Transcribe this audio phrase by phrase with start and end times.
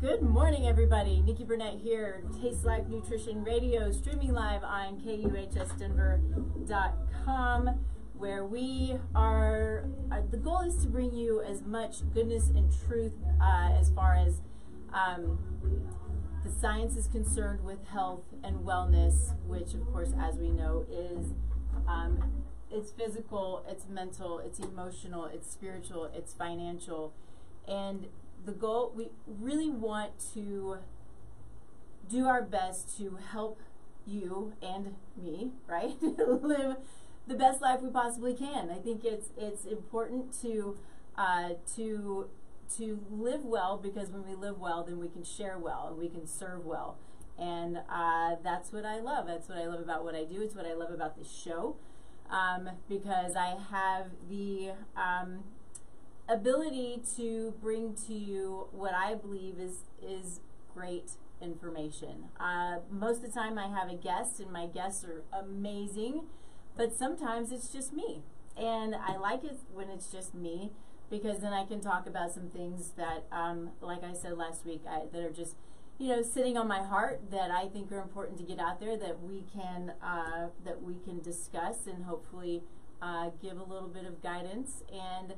[0.00, 1.20] Good morning, everybody.
[1.20, 7.80] Nikki Burnett here, Taste Life Nutrition Radio, streaming live on KUHSdenver.com,
[8.16, 9.84] where we are.
[10.10, 14.14] Uh, the goal is to bring you as much goodness and truth uh, as far
[14.14, 14.40] as
[14.94, 15.38] um,
[16.46, 21.34] the science is concerned with health and wellness, which, of course, as we know, is
[21.86, 27.12] um, it's physical, it's mental, it's emotional, it's spiritual, it's financial,
[27.68, 28.06] and
[28.44, 30.78] the goal we really want to
[32.08, 33.60] do our best to help
[34.06, 35.96] you and me, right?
[36.02, 36.76] Live
[37.26, 38.70] the best life we possibly can.
[38.70, 40.76] I think it's it's important to
[41.16, 42.28] uh, to
[42.76, 46.08] to live well because when we live well, then we can share well and we
[46.08, 46.96] can serve well,
[47.38, 49.26] and uh, that's what I love.
[49.26, 50.40] That's what I love about what I do.
[50.40, 51.76] It's what I love about this show
[52.30, 55.44] um, because I have the um,
[56.30, 60.40] ability to bring to you what I believe is is
[60.72, 61.12] great
[61.42, 62.26] information.
[62.38, 66.22] Uh, most of the time, I have a guest, and my guests are amazing,
[66.76, 68.22] but sometimes it's just me,
[68.56, 70.72] and I like it when it's just me
[71.10, 74.82] because then I can talk about some things that, um, like I said last week,
[74.88, 75.56] I, that are just
[75.98, 78.96] you know sitting on my heart that I think are important to get out there
[78.96, 82.62] that we can uh, that we can discuss and hopefully
[83.02, 85.34] uh, give a little bit of guidance and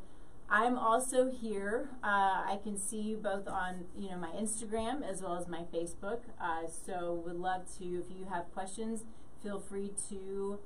[0.48, 1.88] I'm also here.
[2.04, 5.62] Uh, I can see you both on, you know, my Instagram as well as my
[5.72, 6.20] Facebook.
[6.40, 9.04] Uh, so would love to, if you have questions,
[9.42, 10.58] feel free to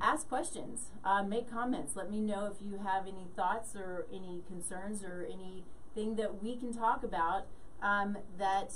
[0.00, 1.94] ask questions, uh, make comments.
[1.94, 6.56] Let me know if you have any thoughts or any concerns or anything that we
[6.56, 7.46] can talk about
[7.82, 8.72] um, that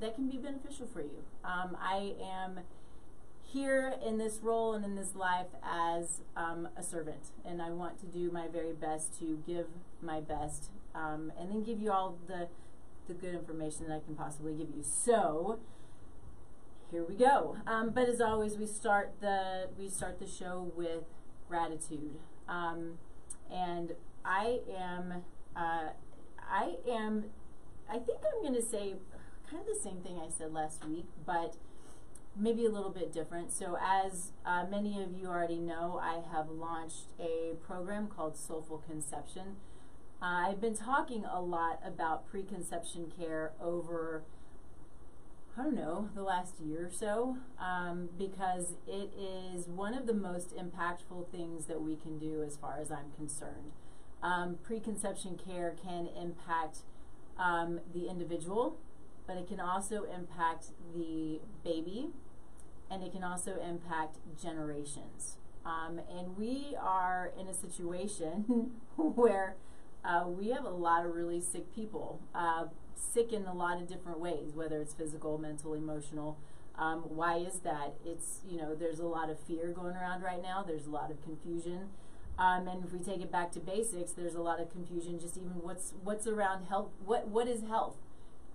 [0.00, 1.24] that can be beneficial for you.
[1.44, 2.60] Um, I am
[3.54, 8.00] here in this role and in this life as um, a servant, and I want
[8.00, 9.66] to do my very best to give
[10.02, 12.48] my best, um, and then give you all the
[13.06, 14.82] the good information that I can possibly give you.
[14.82, 15.60] So
[16.90, 17.56] here we go.
[17.66, 21.04] Um, but as always, we start the we start the show with
[21.48, 22.16] gratitude,
[22.48, 22.98] um,
[23.50, 23.92] and
[24.24, 25.22] I am
[25.54, 25.90] uh,
[26.40, 27.26] I am
[27.88, 28.94] I think I'm going to say
[29.48, 31.54] kind of the same thing I said last week, but
[32.36, 33.52] maybe a little bit different.
[33.52, 38.84] So, as uh, many of you already know, I have launched a program called SoulFull
[38.84, 39.56] Conception.
[40.20, 44.22] Uh, I've been talking a lot about preconception care over,
[45.56, 50.14] I don't know, the last year or so, um, because it is one of the
[50.14, 53.72] most impactful things that we can do as far as I'm concerned.
[54.22, 56.78] Um, preconception care can impact
[57.38, 58.78] um, the individual,
[59.26, 62.08] but it can also impact the baby
[62.90, 65.36] and it can also impact generations.
[65.64, 69.56] Um, and we are in a situation where
[70.04, 73.88] uh, we have a lot of really sick people, uh, sick in a lot of
[73.88, 76.38] different ways, whether it's physical, mental, emotional.
[76.78, 77.94] Um, why is that?
[78.04, 81.10] It's, you know, there's a lot of fear going around right now, there's a lot
[81.10, 81.88] of confusion.
[82.38, 85.36] Um, and if we take it back to basics, there's a lot of confusion just
[85.36, 86.88] even what's what's around health.
[87.04, 87.96] What what is health?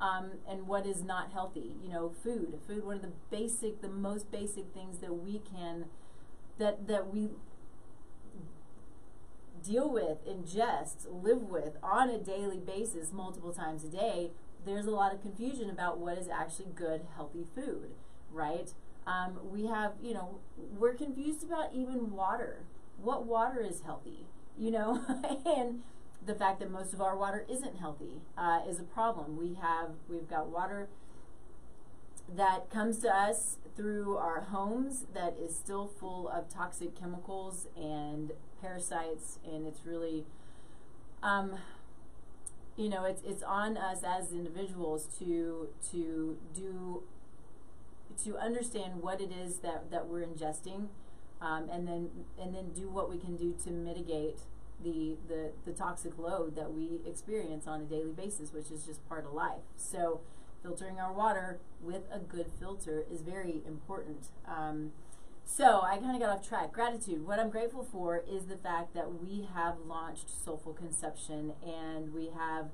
[0.02, 1.74] Um, and what is not healthy.
[1.84, 2.60] You know, food.
[2.68, 5.86] Food, one of the basic, the most basic things that we can,
[6.58, 7.30] that that we
[9.64, 14.32] deal with, ingest, live with on a daily basis, multiple times a day.
[14.66, 17.92] There's a lot of confusion about what is actually good, healthy food,
[18.32, 18.74] right?
[19.08, 20.40] Um, we have, you know,
[20.78, 22.64] we're confused about even water.
[23.02, 24.26] What water is healthy,
[24.58, 25.02] you know,
[25.46, 25.82] and
[26.30, 29.36] the fact that most of our water isn't healthy uh, is a problem.
[29.36, 30.88] We have we've got water
[32.36, 38.34] that comes to us through our homes that is still full of toxic chemicals and
[38.62, 40.24] parasites, and it's really,
[41.24, 41.56] um,
[42.78, 47.02] you know, it's it's on us as individuals to to do
[48.24, 50.90] to understand what it is that that we're ingesting,
[51.42, 54.42] um, and then and then do what we can do to mitigate
[54.84, 59.08] the, the, the toxic load that we experience on a daily basis, which is just
[59.08, 59.62] part of life.
[59.76, 60.22] So,
[60.62, 64.28] filtering our water with a good filter is very important.
[64.48, 64.92] Um,
[65.46, 66.72] so, I kind of got off track.
[66.72, 67.26] Gratitude.
[67.26, 72.30] What I'm grateful for is the fact that we have launched SoulFull Conception and we
[72.38, 72.70] have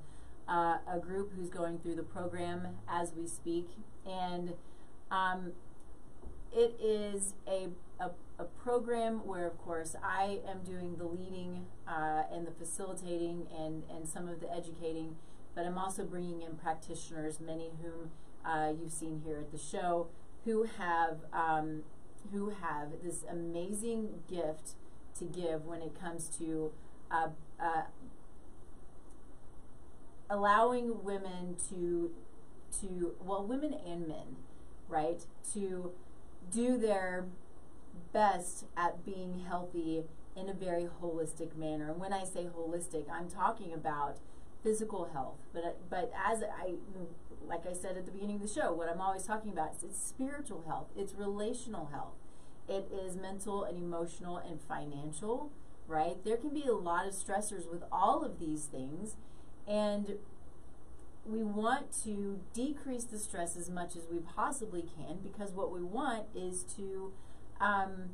[0.47, 3.68] uh, a group who's going through the program as we speak.
[4.06, 4.53] And
[5.09, 5.53] um,
[6.56, 7.69] it is a,
[8.00, 13.47] a, a, program where, of course, I am doing the leading uh, and the facilitating
[13.57, 15.15] and, and some of the educating,
[15.53, 18.11] but I'm also bringing in practitioners, many whom
[18.43, 20.07] uh, you've seen here at the show,
[20.45, 21.83] who have um,
[22.31, 24.73] who have this amazing gift
[25.19, 26.71] to give when it comes to
[27.11, 27.27] uh,
[27.59, 27.83] uh
[30.29, 32.11] allowing women to
[32.81, 34.37] to, well, women and men,
[34.87, 35.91] right, to
[36.51, 37.25] do their
[38.15, 40.03] best at being healthy
[40.38, 41.91] in a very holistic manner.
[41.91, 44.19] And when I say holistic, I'm talking about
[44.63, 46.75] physical health, but uh, but as I
[47.45, 49.83] like I said at the beginning of the show, what I'm always talking about is
[49.83, 52.15] it's spiritual health, it's relational health,
[52.69, 55.51] it is mental and emotional and financial,
[55.85, 56.15] right?
[56.23, 59.18] There can be a lot of stressors with all of these things,
[59.68, 60.15] and
[61.25, 65.81] we want to decrease the stress as much as we possibly can because what we
[65.81, 67.11] want is to
[67.60, 68.10] um,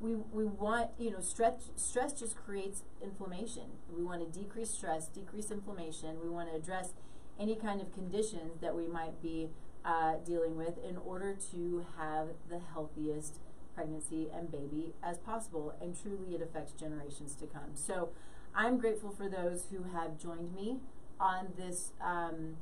[0.00, 3.64] we, we want you know stress stress just creates inflammation.
[3.94, 6.20] We want to decrease stress decrease inflammation.
[6.22, 6.90] We want to address
[7.38, 9.48] any kind of conditions that we might be
[9.84, 13.40] uh, dealing with in order to have the healthiest
[13.74, 17.74] pregnancy and baby as possible and truly it affects generations to come.
[17.74, 18.10] So
[18.54, 20.76] i'm grateful for those who have joined me
[21.18, 22.56] on this um,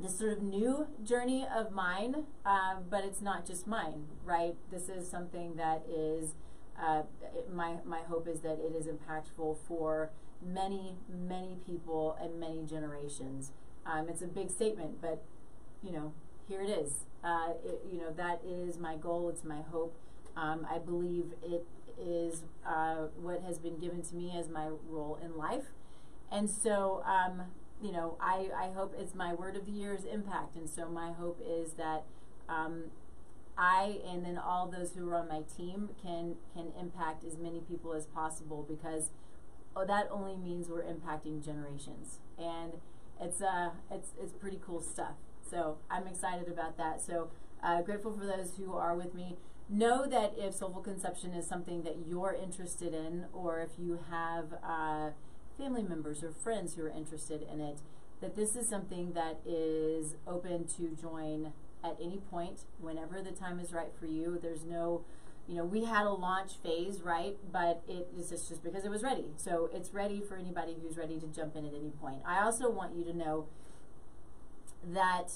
[0.00, 4.54] this sort of new journey of mine, um, but it's not just mine, right?
[4.70, 6.34] This is something that is
[6.80, 7.02] uh,
[7.34, 10.10] it, my my hope is that it is impactful for
[10.44, 13.52] many many people and many generations.
[13.84, 15.22] Um, it's a big statement, but
[15.82, 16.12] you know,
[16.48, 17.04] here it is.
[17.24, 19.28] Uh, it, you know, that is my goal.
[19.28, 19.96] It's my hope.
[20.36, 21.66] Um, I believe it
[22.00, 25.72] is uh, what has been given to me as my role in life.
[26.30, 27.42] And so, um,
[27.82, 30.56] you know, I, I hope it's my word of the year is impact.
[30.56, 32.04] And so my hope is that
[32.48, 32.84] um,
[33.56, 37.60] I and then all those who are on my team can can impact as many
[37.60, 39.10] people as possible because
[39.74, 42.18] oh, that only means we're impacting generations.
[42.38, 42.74] And
[43.20, 45.14] it's uh it's it's pretty cool stuff.
[45.50, 47.00] So I'm excited about that.
[47.00, 47.30] So
[47.62, 49.36] uh, grateful for those who are with me.
[49.70, 54.46] Know that if SoulFull Conception is something that you're interested in, or if you have
[54.64, 55.10] uh,
[55.58, 57.80] family members or friends who are interested in it,
[58.20, 61.52] that this is something that is open to join
[61.84, 64.38] at any point, whenever the time is right for you.
[64.40, 65.04] There's no,
[65.46, 67.36] you know, we had a launch phase, right?
[67.52, 69.26] But it is just, because it was ready.
[69.36, 72.22] So it's ready for anybody who's ready to jump in at any point.
[72.26, 73.46] I also want you to know
[74.84, 75.32] that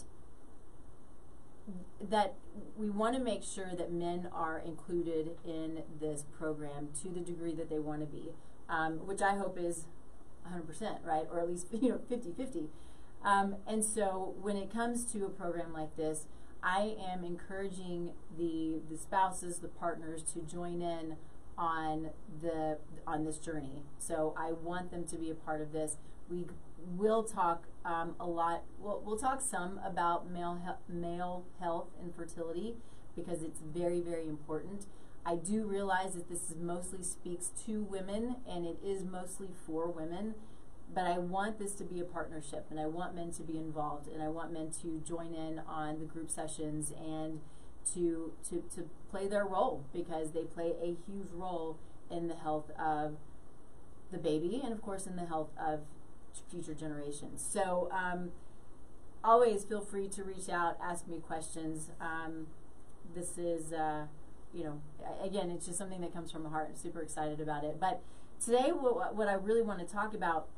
[2.10, 2.34] that
[2.76, 7.54] we want to make sure that men are included in this program to the degree
[7.54, 8.30] that they want to be,
[8.68, 9.86] um, which I hope is
[10.50, 11.26] 100%, right?
[11.30, 12.68] Or at least, you know, 50 50.
[13.24, 16.26] Um, and so when it comes to a program like this,
[16.62, 21.16] I am encouraging the, the spouses, the partners to join in
[21.58, 22.10] on
[22.40, 23.82] the on this journey.
[23.98, 25.96] So I want them to be a part of this.
[26.30, 26.46] We
[26.96, 28.62] will talk um, a lot.
[28.78, 32.76] We'll, we'll talk some about male he- male health and fertility
[33.14, 34.86] because it's very very important.
[35.24, 39.88] I do realize that this is mostly speaks to women and it is mostly for
[39.88, 40.34] women,
[40.92, 44.08] but I want this to be a partnership and I want men to be involved
[44.08, 47.40] and I want men to join in on the group sessions and
[47.94, 51.78] to to to play their role because they play a huge role
[52.10, 53.16] in the health of
[54.10, 55.80] the baby and of course in the health of
[56.50, 57.46] future generations.
[57.48, 58.32] So um,
[59.22, 61.90] always feel free to reach out, ask me questions.
[62.00, 62.48] Um,
[63.14, 63.72] this is.
[63.72, 64.06] Uh,
[64.54, 64.80] you know,
[65.22, 66.68] again, it's just something that comes from the heart.
[66.70, 67.78] I'm super excited about it.
[67.80, 68.02] But
[68.44, 70.48] today, what, what I really want to talk about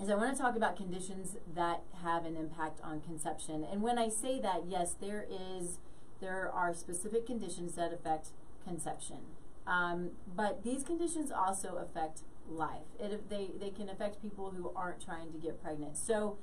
[0.00, 3.64] is I want to talk about conditions that have an impact on conception.
[3.70, 5.78] And when I say that, yes, there is,
[6.20, 8.28] there are specific conditions that affect
[8.66, 9.18] conception.
[9.66, 12.88] Um, but these conditions also affect life.
[12.98, 15.96] It, they, they can affect people who aren't trying to get pregnant.
[15.96, 16.38] So,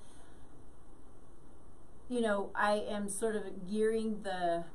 [2.10, 4.65] you know, I am sort of gearing the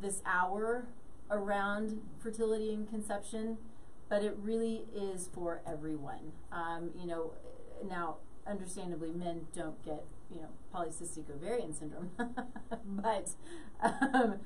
[0.00, 0.86] this hour
[1.30, 3.58] around fertility and conception,
[4.08, 6.32] but it really is for everyone.
[6.52, 7.32] Um, you know,
[7.88, 8.16] now
[8.46, 12.10] understandably, men don't get you know polycystic ovarian syndrome,
[12.86, 13.30] but
[13.82, 14.36] um,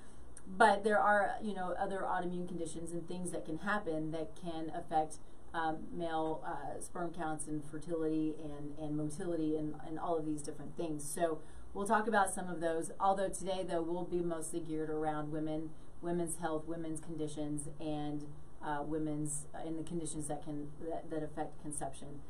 [0.47, 4.73] but there are you know other autoimmune conditions and things that can happen that can
[4.75, 5.19] affect
[5.55, 10.43] um, male uh, sperm counts and fertility and, and motility and, and all of these
[10.43, 11.05] different things.
[11.05, 11.41] So
[11.75, 12.93] we'll talk about some of those.
[13.01, 15.71] Although today though we'll be mostly geared around women
[16.03, 18.25] women's health, women's conditions, and
[18.65, 22.21] uh, women's uh, in the conditions that can that, that affect conception.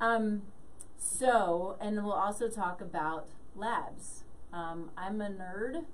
[0.00, 0.42] Um,
[0.96, 4.24] so, and we'll also talk about labs.
[4.52, 5.84] Um, I'm a nerd,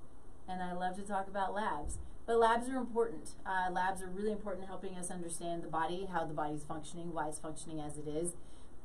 [0.48, 1.98] and I love to talk about labs.
[2.26, 3.30] But labs are important.
[3.44, 7.12] Uh, labs are really important in helping us understand the body, how the body's functioning,
[7.12, 8.32] why it's functioning as it is.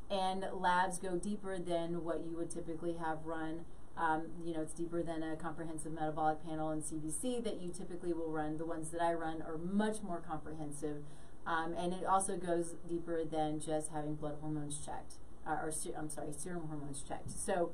[0.10, 3.66] And labs go deeper than what you would typically have run
[4.00, 8.14] um, you know, it's deeper than a comprehensive metabolic panel and CBC that you typically
[8.14, 8.58] will run.
[8.58, 11.04] The ones that I run are much more comprehensive.
[11.46, 15.16] Um, and it also goes deeper than just having blood hormones checked,
[15.48, 17.32] uh, or I'm sorry, serum hormones checked.
[17.32, 17.72] So,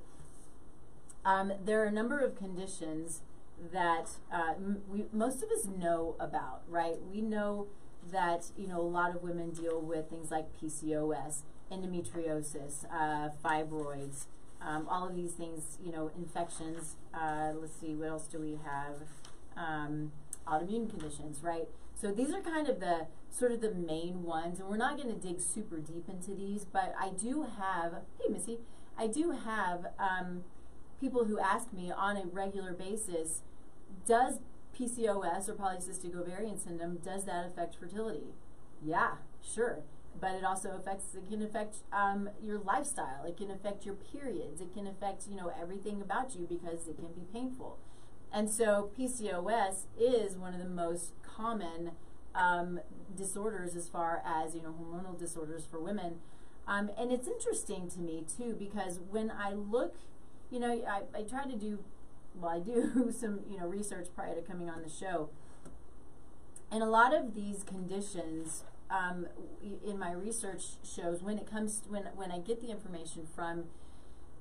[1.25, 3.21] Um, there are a number of conditions
[3.71, 4.53] that uh,
[4.87, 6.97] we most of us know about, right?
[7.11, 7.67] We know
[8.11, 11.41] that you know a lot of women deal with things like PCOS,
[11.71, 14.27] endometriosis, uh, fibroids,
[14.65, 15.77] um, all of these things.
[15.83, 16.95] You know, infections.
[17.13, 18.95] Uh, let's see, what else do we have?
[19.55, 20.11] Um,
[20.47, 21.67] autoimmune conditions, right?
[21.93, 25.13] So these are kind of the sort of the main ones, and we're not going
[25.13, 28.01] to dig super deep into these, but I do have.
[28.19, 28.59] Hey, Missy,
[28.97, 29.87] I do have.
[29.97, 30.43] Um,
[30.99, 33.41] people who ask me on a regular basis,
[34.05, 34.39] does
[34.77, 38.33] PCOS or polycystic ovarian syndrome, does that affect fertility?
[38.83, 39.79] Yeah, sure.
[40.19, 43.25] But it also affects, it can affect um, your lifestyle.
[43.27, 44.61] It can affect your periods.
[44.61, 47.77] It can affect, you know, everything about you because it can be painful.
[48.31, 51.91] And so PCOS is one of the most common
[52.33, 52.79] um,
[53.15, 56.15] disorders as far as, you know, hormonal disorders for women.
[56.67, 59.95] Um, and it's interesting to me too because when I look
[60.51, 61.79] you know, I, I try to do,
[62.35, 65.29] well, I do some, you know, research prior to coming on the show.
[66.71, 69.27] And a lot of these conditions um,
[69.85, 73.65] in my research shows when it comes to, when when I get the information from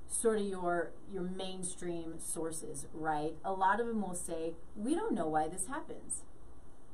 [0.06, 3.34] sort of your your mainstream sources, right?
[3.44, 6.22] A lot of them will say we don't know why this happens,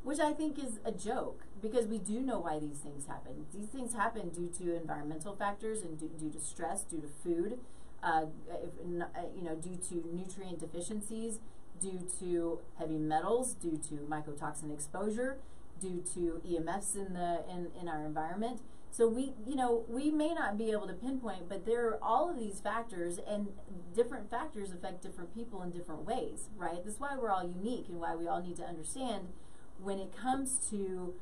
[0.02, 3.46] which I think is a joke because we do know why these things happen.
[3.52, 7.58] These things happen due to environmental factors and due, due to stress, due to food,
[8.02, 8.70] uh, if,
[9.02, 11.40] uh, you know, due to nutrient deficiencies,
[11.80, 15.38] due to heavy metals, due to mycotoxin exposure,
[15.80, 18.60] due to EMFs in the in, in our environment.
[18.92, 22.28] So we, you know, we may not be able to pinpoint, but there are all
[22.28, 23.48] of these factors, and
[23.94, 26.84] different factors affect different people in different ways, right?
[26.84, 29.28] That's why we're all unique, and why we all need to understand
[29.80, 31.14] when it comes to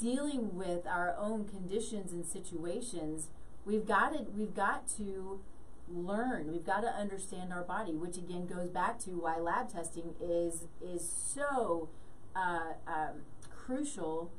[0.00, 3.28] dealing with our own conditions and situations.
[3.66, 5.40] We've got to we've got to
[5.88, 6.50] learn.
[6.50, 10.64] We've got to understand our body, which again goes back to why lab testing is
[10.82, 11.90] is so
[12.34, 13.22] uh, um,
[13.64, 14.32] crucial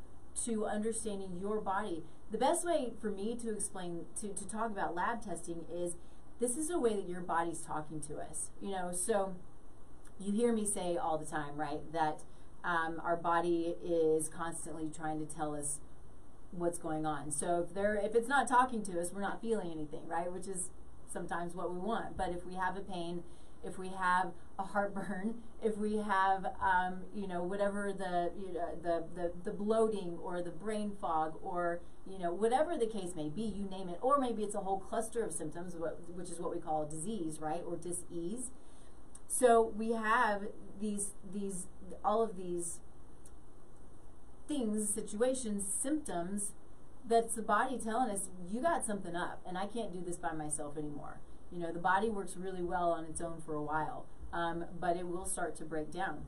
[0.45, 2.03] to understanding your body.
[2.31, 5.95] The best way for me to explain to, to talk about lab testing is
[6.39, 8.49] this is a way that your body's talking to us.
[8.61, 9.35] You know, so
[10.19, 12.21] you hear me say all the time, right, that
[12.63, 15.79] um, our body is constantly trying to tell us
[16.51, 17.31] what's going on.
[17.31, 20.31] So if they're if it's not talking to us, we're not feeling anything, right?
[20.31, 20.69] Which is
[21.11, 22.17] sometimes what we want.
[22.17, 23.23] But if we have a pain,
[23.65, 28.69] if we have a heartburn, if we have, um, you know, whatever the, you know,
[28.81, 33.29] the, the, the bloating or the brain fog or, you know, whatever the case may
[33.29, 35.75] be, you name it, or maybe it's a whole cluster of symptoms,
[36.13, 38.51] which is what we call disease, right, or dis-ease.
[39.27, 40.43] So we have
[40.79, 41.67] these, these,
[42.03, 42.79] all of these
[44.47, 46.51] things, situations, symptoms
[47.07, 50.31] that's the body telling us you got something up and i can't do this by
[50.31, 51.19] myself anymore
[51.55, 54.97] you know the body works really well on its own for a while um, but
[54.97, 56.25] it will start to break down.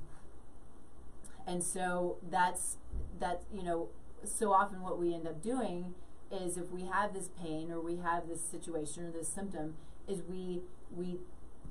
[1.46, 2.78] And so that's
[3.20, 3.90] that you know
[4.24, 5.94] so often what we end up doing
[6.32, 9.76] is if we have this pain or we have this situation or this symptom
[10.08, 10.62] is we
[10.96, 11.18] we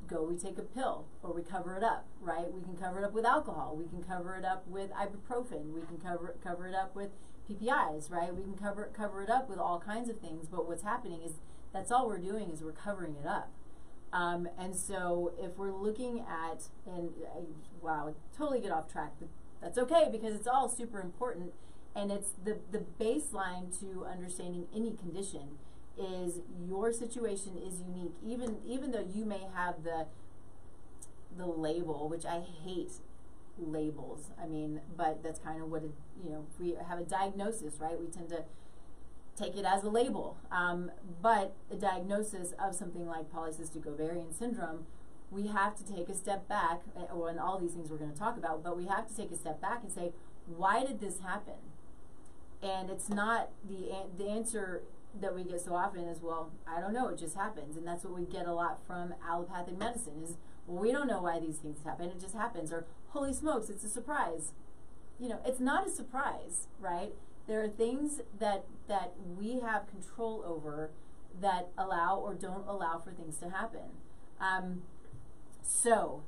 [0.07, 2.53] go we take a pill or we cover it up right?
[2.53, 3.75] We can cover it up with alcohol.
[3.77, 5.73] We can cover it up with ibuprofen.
[5.75, 7.11] We can cover cover it up with
[7.51, 8.35] PPIs, right?
[8.35, 11.35] We can cover cover it up with all kinds of things, but what's happening is
[11.73, 13.51] that's all we're doing is we're covering it up.
[14.13, 17.41] Um, and so if we're looking at and uh,
[17.83, 19.29] wow, totally get off track, but
[19.61, 21.53] that's okay because it's all super important,
[21.95, 25.59] and it's the the baseline to understanding any condition
[25.99, 30.07] is your situation is unique, even even though you may have the
[31.37, 32.93] the label, which I hate
[33.59, 34.31] labels.
[34.43, 35.91] I mean, but that's kind of what it,
[36.23, 38.45] you know, we have a diagnosis, right, we tend to
[39.37, 40.37] take it as a label.
[40.51, 40.91] Um,
[41.21, 44.87] but the diagnosis of something like polycystic ovarian syndrome,
[45.31, 48.19] we have to take a step back, or in all these things we're going to
[48.19, 50.13] talk about, but we have to take a step back and say,
[50.47, 51.55] why did this happen?
[52.63, 54.83] And it's not the the answer
[55.21, 58.05] that we get so often is, well, I don't know, it just happens, and that's
[58.05, 61.57] what we get a lot from allopathic medicine is, well, we don't know why these
[61.57, 64.53] things happen, it just happens, or holy smokes, it's a surprise.
[65.19, 67.13] You know, it's not a surprise, right?
[67.47, 70.91] There are things that that we have control over
[71.41, 73.91] that allow or don't allow for things to happen.
[74.41, 74.83] Um,
[75.63, 76.23] so,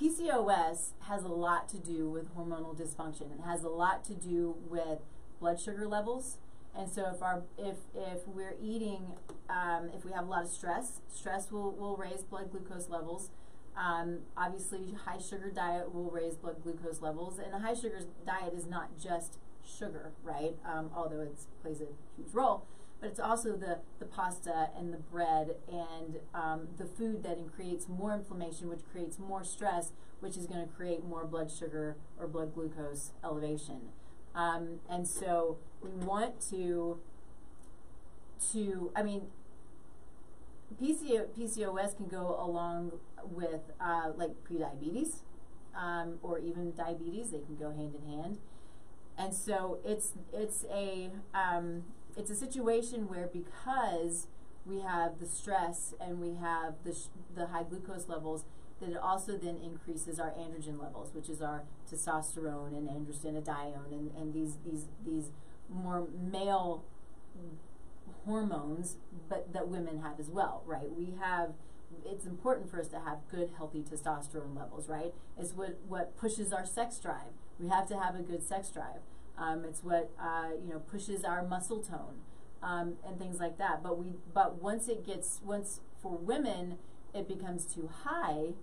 [0.00, 3.32] PCOS has a lot to do with hormonal dysfunction.
[3.32, 5.00] It has a lot to do with
[5.40, 6.38] blood sugar levels.
[6.76, 9.12] And so, if our if if we're eating,
[9.48, 13.30] um, if we have a lot of stress, stress will will raise blood glucose levels.
[13.76, 18.54] Um, obviously, high sugar diet will raise blood glucose levels, and a high sugar diet
[18.54, 20.54] is not just sugar, right?
[20.64, 22.66] Um, although it plays a huge role.
[23.00, 27.88] but it's also the, the pasta and the bread and um, the food that creates
[27.88, 32.26] more inflammation, which creates more stress, which is going to create more blood sugar or
[32.26, 33.80] blood glucose elevation.
[34.34, 36.98] Um, and so we want to,
[38.52, 39.22] to I mean,
[40.80, 42.92] PCO, PCOS can go along
[43.22, 45.20] with uh, like prediabetes
[45.76, 47.30] um, or even diabetes.
[47.30, 48.38] They can go hand in hand,
[49.16, 51.84] and so it's it's a um,
[52.16, 54.28] it's a situation where because
[54.66, 56.96] we have the stress and we have the
[57.34, 58.44] the high glucose levels,
[58.80, 64.10] that it also then increases our androgen levels, which is our testosterone and androstenedione and,
[64.16, 65.30] and these these these
[65.68, 66.84] more male
[68.24, 68.96] hormones,
[69.28, 70.90] but that women have as well, right?
[70.90, 71.54] We have
[72.04, 75.14] it's important for us to have good, healthy testosterone levels, right?
[75.38, 77.32] It's what, what pushes our sex drive.
[77.58, 79.00] We have to have a good sex drive.
[79.36, 82.20] Um, it's what uh, you know pushes our muscle tone
[82.62, 83.82] um, and things like that.
[83.82, 86.78] But we but once it gets once for women
[87.14, 88.54] it becomes too high,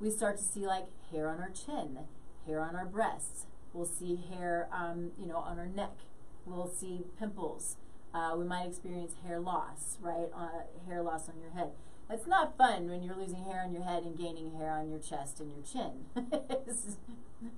[0.00, 1.98] we start to see like hair on our chin,
[2.46, 3.46] hair on our breasts.
[3.72, 5.98] We'll see hair um, you know on our neck.
[6.46, 7.76] We'll see pimples.
[8.12, 10.28] Uh, we might experience hair loss, right?
[10.34, 11.70] Uh, hair loss on your head.
[12.08, 14.98] That's not fun when you're losing hair on your head and gaining hair on your
[14.98, 16.04] chest and your chin.
[16.66, 16.96] it's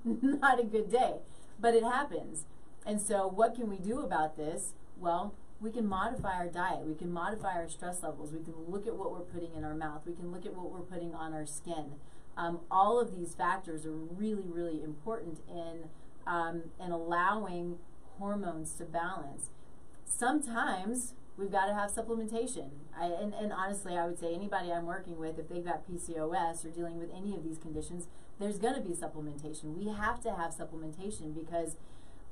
[0.05, 1.17] not a good day,
[1.59, 2.45] but it happens.
[2.85, 4.75] And so, what can we do about this?
[4.99, 6.87] Well, we can modify our diet.
[6.87, 8.33] We can modify our stress levels.
[8.33, 10.03] We can look at what we're putting in our mouth.
[10.07, 11.95] We can look at what we're putting on our skin.
[12.37, 15.89] Um, all of these factors are really, really important in
[16.27, 17.79] um, in allowing
[18.19, 19.51] hormones to balance
[20.07, 22.71] sometimes we've got to have supplementation.
[22.99, 26.65] I, and, and honestly, I would say anybody I'm working with, if they've got PCOS
[26.65, 28.07] or dealing with any of these conditions,
[28.39, 29.77] there's going to be supplementation.
[29.77, 31.77] We have to have supplementation because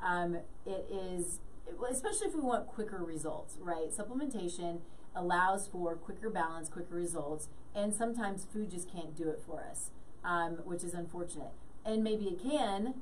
[0.02, 1.40] um, it is,
[1.90, 3.90] especially if we want quicker results, right?
[3.90, 4.80] Supplementation
[5.14, 9.90] allows for quicker balance, quicker results, and sometimes food just can't do it for us,
[10.24, 11.52] um, which is unfortunate.
[11.84, 12.94] And maybe it can,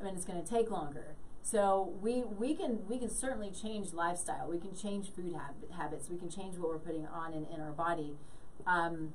[0.00, 1.14] I mean, it's going to take longer.
[1.50, 4.48] So we we can we can certainly change lifestyle.
[4.50, 6.10] We can change food hab- habits.
[6.10, 8.16] We can change what we're putting on in, in our body.
[8.66, 9.14] Um,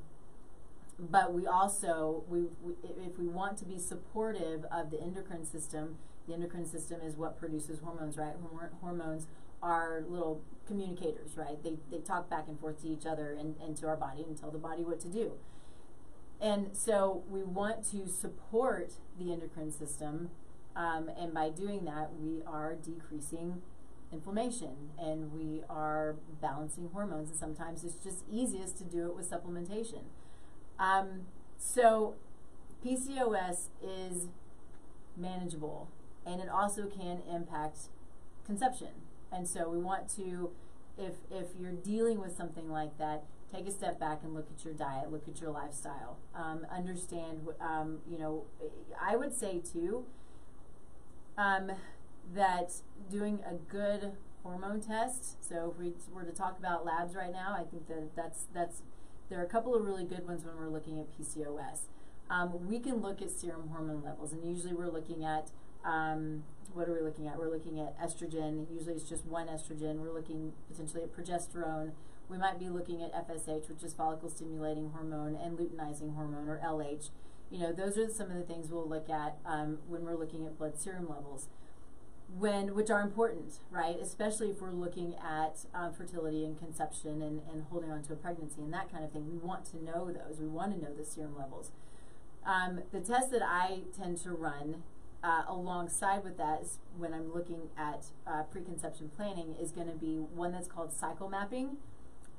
[0.97, 2.73] but we also we, we,
[3.05, 7.37] if we want to be supportive of the endocrine system, the endocrine system is what
[7.37, 8.33] produces hormones, right?
[8.81, 9.27] hormones
[9.61, 11.61] are little communicators, right?
[11.63, 14.35] They they talk back and forth to each other and, and to our body and
[14.35, 15.33] tell the body what to do.
[16.41, 20.31] And so we want to support the endocrine system
[20.75, 23.61] um, and by doing that, we are decreasing
[24.11, 27.29] inflammation and we are balancing hormones.
[27.29, 30.03] And sometimes it's just easiest to do it with supplementation.
[30.79, 32.15] Um, so,
[32.85, 34.27] PCOS is
[35.15, 35.89] manageable
[36.25, 37.89] and it also can impact
[38.45, 38.89] conception.
[39.31, 40.51] And so, we want to,
[40.97, 44.65] if, if you're dealing with something like that, take a step back and look at
[44.65, 48.45] your diet, look at your lifestyle, um, understand, um, you know,
[48.99, 50.05] I would say too
[51.37, 51.71] um,
[52.33, 52.73] that
[53.09, 54.11] doing a good
[54.43, 55.43] hormone test.
[55.43, 58.81] So if we were to talk about labs right now, I think that that's that's
[59.29, 61.87] there are a couple of really good ones when we're looking at PCOS.
[62.29, 65.51] Um, we can look at serum hormone levels, and usually we're looking at
[65.85, 66.43] um,
[66.73, 67.37] what are we looking at?
[67.37, 68.65] We're looking at estrogen.
[68.71, 69.97] Usually it's just one estrogen.
[69.97, 71.91] We're looking potentially at progesterone.
[72.29, 76.59] We might be looking at FSH, which is follicle stimulating hormone, and luteinizing hormone, or
[76.63, 77.09] LH
[77.53, 80.47] you know, those are some of the things we'll look at um, when we're looking
[80.47, 81.49] at blood serum levels,
[82.35, 83.95] when which are important, right?
[84.01, 88.15] Especially if we're looking at uh, fertility and conception and, and holding on to a
[88.15, 89.29] pregnancy and that kind of thing.
[89.29, 90.39] We want to know those.
[90.39, 91.69] We want to know the serum levels.
[92.43, 94.81] Um, the test that I tend to run
[95.23, 99.95] uh, alongside with that is when I'm looking at uh, preconception planning is going to
[99.95, 101.77] be one that's called cycle mapping,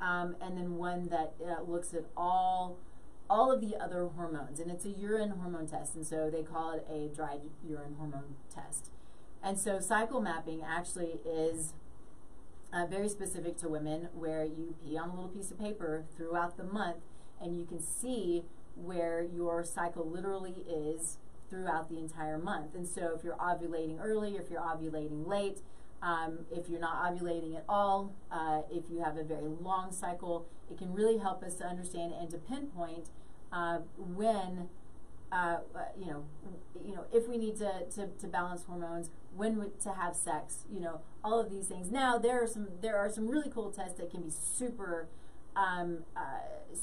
[0.00, 2.78] um, and then one that uh, looks at all
[3.28, 6.72] all of the other hormones, and it's a urine hormone test, and so they call
[6.72, 8.90] it a dried urine hormone test.
[9.42, 11.74] And so cycle mapping actually is
[12.72, 16.56] uh, very specific to women, where you pee on a little piece of paper throughout
[16.56, 16.98] the month,
[17.40, 22.74] and you can see where your cycle literally is throughout the entire month.
[22.74, 25.60] And so if you're ovulating early, if you're ovulating late,
[26.04, 30.46] um, if you're not ovulating at all, uh, if you have a very long cycle,
[30.70, 33.08] it can really help us to understand and to pinpoint
[33.50, 34.68] uh, when,
[35.32, 36.24] uh, uh you know,
[36.84, 40.78] you know, if we need to, to, to balance hormones, when to have sex, you
[40.78, 41.90] know, all of these things.
[41.90, 45.08] Now there are some there are some really cool tests that can be super.
[45.56, 46.20] Um, uh,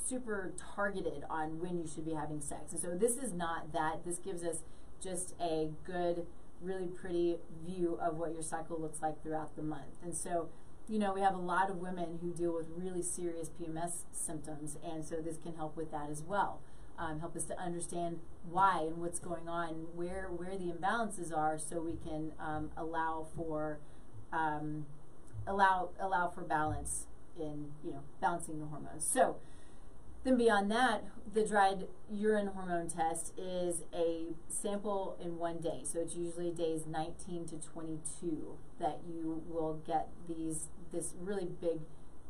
[0.08, 2.72] super targeted on when you should be having sex.
[2.72, 4.06] And so this is not that.
[4.06, 4.60] This gives us
[5.04, 6.26] just a good
[6.62, 9.98] really pretty view of what your cycle looks like throughout the month.
[10.04, 10.50] And so
[10.92, 14.78] you know, we have a lot of women who deal with really serious PMS symptoms,
[14.84, 16.60] and so this can help with that as well.
[17.00, 18.20] Um, help us to understand
[18.50, 23.28] why and what's going on, where where the imbalances are, so we can um, allow
[23.36, 23.80] for
[24.34, 24.86] um,
[25.48, 27.08] allow allow for balance
[27.40, 29.06] in you know balancing the hormones.
[29.06, 29.38] So
[30.24, 31.04] then beyond that,
[31.34, 35.82] the dried urine hormone test is a sample in one day.
[35.84, 41.80] So it's usually days 19 to 22 that you will get these this really big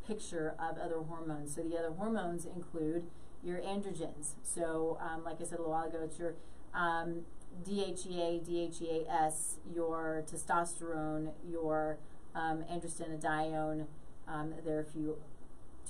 [0.05, 1.55] picture of other hormones.
[1.55, 3.07] So the other hormones include
[3.43, 4.35] your androgens.
[4.43, 6.35] So um, like I said a little while ago, it's your
[6.73, 7.21] um,
[7.63, 11.97] DHEA, DHEAS, your testosterone, your
[12.35, 13.87] um, androstenedione.
[14.27, 15.17] Um, there are a few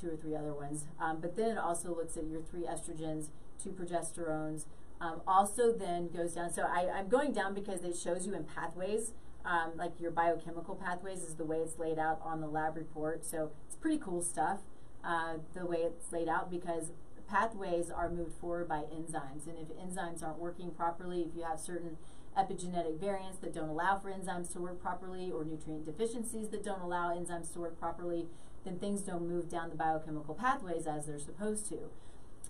[0.02, 0.86] two or three other ones.
[1.00, 3.28] Um, but then it also looks at your three estrogens,
[3.62, 4.66] two progesterones.
[5.00, 6.52] Um, also then goes down.
[6.54, 9.14] So I, am going down because it shows you in pathways,
[9.46, 13.26] um, like your biochemical pathways is the way it's laid out on the lab report.
[13.26, 14.60] So it's pretty cool stuff,
[15.04, 16.92] uh, the way it's laid out because
[17.28, 19.48] pathways are moved forward by enzymes.
[19.48, 21.98] And if enzymes aren't working properly, if you have certain
[22.38, 26.82] epigenetic variants that don't allow for enzymes to work properly or nutrient deficiencies that don't
[26.82, 28.28] allow enzymes to work properly,
[28.64, 31.90] then things don't move down the biochemical pathways as they're supposed to.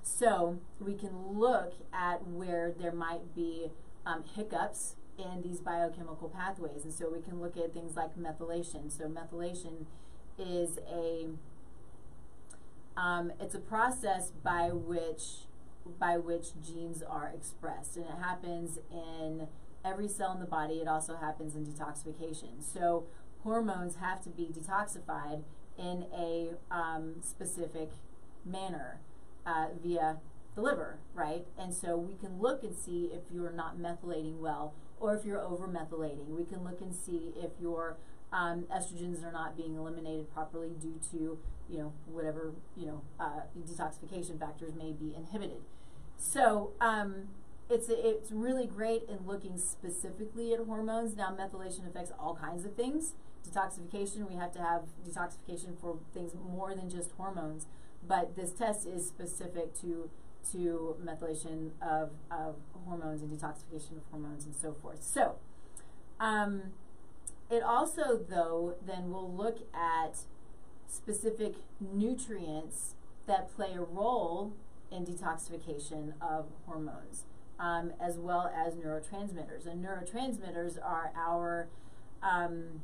[0.04, 3.72] So we can look at where there might be
[4.06, 6.84] um, hiccups in these biochemical pathways.
[6.84, 8.92] And so we can look at things like methylation.
[8.92, 9.86] So methylation
[10.38, 11.28] is a
[12.98, 15.46] um, it's a process by which
[16.00, 19.48] by which genes are expressed, and it happens in
[19.84, 20.76] every cell in the body.
[20.76, 22.62] It also happens in detoxification.
[22.62, 23.06] So
[23.44, 25.44] hormones have to be detoxified
[25.82, 27.90] in a um, specific
[28.46, 29.00] manner
[29.46, 30.18] uh, via
[30.56, 31.46] the liver, right?
[31.58, 35.42] And so we can look and see if you're not methylating well or if you're
[35.42, 36.28] over methylating.
[36.28, 37.98] We can look and see if your
[38.32, 41.38] um, estrogens are not being eliminated properly due to,
[41.70, 45.62] you know, whatever, you know, uh, detoxification factors may be inhibited.
[46.18, 47.30] So um,
[47.70, 51.16] it's, it's really great in looking specifically at hormones.
[51.16, 53.14] Now, methylation affects all kinds of things
[53.48, 57.68] detoxification, we have to have detoxification for things more than just hormones.
[58.08, 60.10] But this test is specific to
[60.52, 65.04] to methylation of, of hormones and detoxification of hormones and so forth.
[65.04, 65.36] So,
[66.20, 66.74] um,
[67.50, 70.20] it also, though, then will look at
[70.88, 72.96] specific nutrients
[73.28, 74.54] that play a role
[74.92, 77.26] in detoxification of hormones,
[77.60, 79.66] um, as well as neurotransmitters.
[79.66, 81.68] And neurotransmitters are our
[82.24, 82.82] um,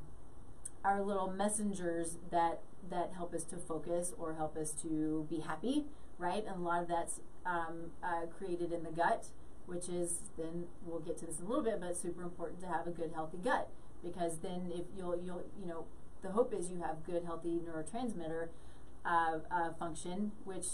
[0.84, 2.60] our little messengers that
[2.90, 5.86] that help us to focus or help us to be happy,
[6.18, 6.46] right?
[6.46, 9.28] And a lot of that's um, uh, created in the gut,
[9.66, 12.68] which is then we'll get to this in a little bit, but super important to
[12.68, 13.70] have a good, healthy gut
[14.04, 15.86] because then if you'll you'll you know
[16.22, 18.48] the hope is you have good, healthy neurotransmitter
[19.06, 20.66] uh, uh, function, which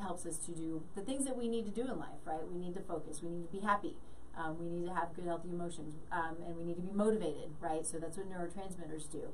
[0.00, 2.46] helps us to do the things that we need to do in life, right?
[2.50, 3.22] We need to focus.
[3.22, 3.96] We need to be happy.
[4.36, 7.50] Um, we need to have good, healthy emotions, um, and we need to be motivated,
[7.60, 7.86] right?
[7.86, 9.28] So that's what neurotransmitters do.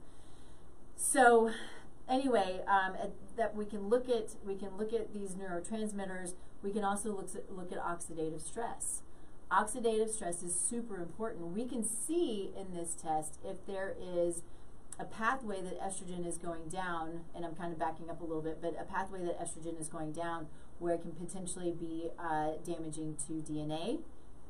[0.97, 1.53] So,
[2.09, 6.35] anyway, um, at, that we can look at we can look at these neurotransmitters.
[6.63, 9.03] We can also look at, look at oxidative stress.
[9.51, 11.49] Oxidative stress is super important.
[11.49, 14.43] We can see in this test if there is
[14.99, 18.43] a pathway that estrogen is going down, and I'm kind of backing up a little
[18.43, 20.47] bit, but a pathway that estrogen is going down
[20.79, 24.01] where it can potentially be uh, damaging to DNA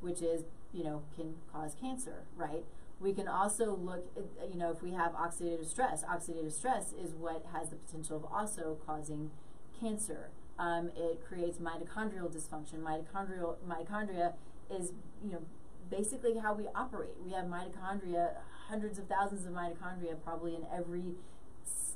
[0.00, 2.64] which is, you know, can cause cancer, right?
[3.00, 7.14] We can also look, at, you know, if we have oxidative stress, oxidative stress is
[7.14, 9.30] what has the potential of also causing
[9.78, 10.30] cancer.
[10.58, 12.82] Um, it creates mitochondrial dysfunction.
[12.82, 14.34] Mitochondrial mitochondria
[14.70, 14.92] is,
[15.24, 15.42] you know,
[15.90, 17.16] basically how we operate.
[17.24, 18.32] We have mitochondria,
[18.68, 21.14] hundreds of thousands of mitochondria, probably in every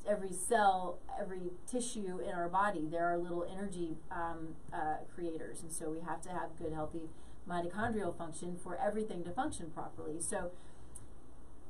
[0.06, 2.86] every cell, every tissue in our body.
[2.90, 7.08] There are little energy um, uh, creators, and so we have to have good, healthy
[7.48, 10.20] mitochondrial function for everything to function properly.
[10.20, 10.52] So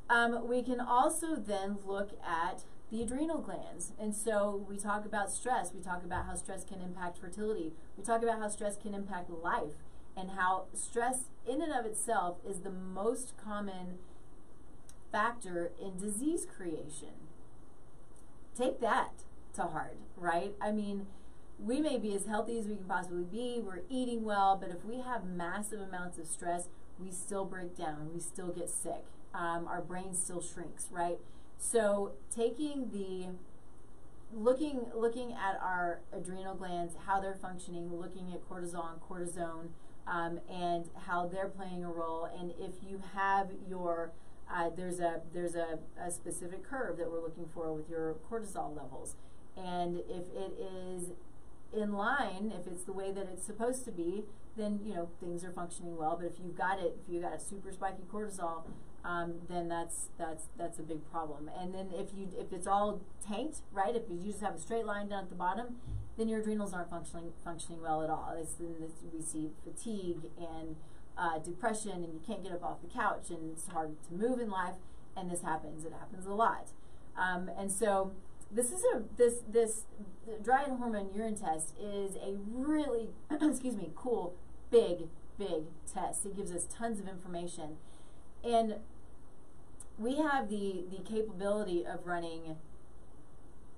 [0.09, 3.93] um, we can also then look at the adrenal glands.
[3.99, 5.73] And so we talk about stress.
[5.75, 7.73] We talk about how stress can impact fertility.
[7.97, 9.83] We talk about how stress can impact life
[10.17, 13.99] and how stress in and of itself is the most common
[15.11, 17.15] factor in disease creation.
[18.57, 20.55] Take that to heart, right?
[20.61, 21.07] I mean,
[21.59, 24.85] we may be as healthy as we can possibly be, we're eating well, but if
[24.85, 29.67] we have massive amounts of stress, we still break down, we still get sick, um,
[29.67, 31.19] our brain still shrinks, right?
[31.59, 33.29] So taking the
[34.37, 39.69] looking looking at our adrenal glands, how they're functioning, looking at cortisol and cortisone,
[40.07, 44.13] um, and how they're playing a role, and if you have your
[44.53, 48.77] uh, there's a there's a, a specific curve that we're looking for with your cortisol
[48.77, 49.17] levels,
[49.57, 51.13] and if it is
[51.77, 54.25] in line, if it's the way that it's supposed to be,
[54.57, 56.17] then you know things are functioning well.
[56.21, 58.63] But if you've got it, if you've got a super spiky cortisol,
[59.05, 61.51] um, then that's that's that's a big problem.
[61.59, 63.95] And then if you if it's all tanked, right?
[63.95, 65.77] If you just have a straight line down at the bottom,
[66.17, 68.35] then your adrenals aren't functioning functioning well at all.
[68.41, 70.77] It's, it's, we see fatigue and
[71.19, 74.41] uh, depression, and you can't get up off the couch, and it's hard to move
[74.41, 74.77] in life.
[75.17, 75.85] And this happens.
[75.85, 76.71] It happens a lot.
[77.17, 78.13] Um, and so
[78.51, 79.83] this is a this this
[80.43, 84.35] dry hormone urine test is a really excuse me cool
[84.71, 86.25] big big test.
[86.27, 87.77] It gives us tons of information,
[88.43, 88.77] and
[89.99, 92.57] we have the the capability of running.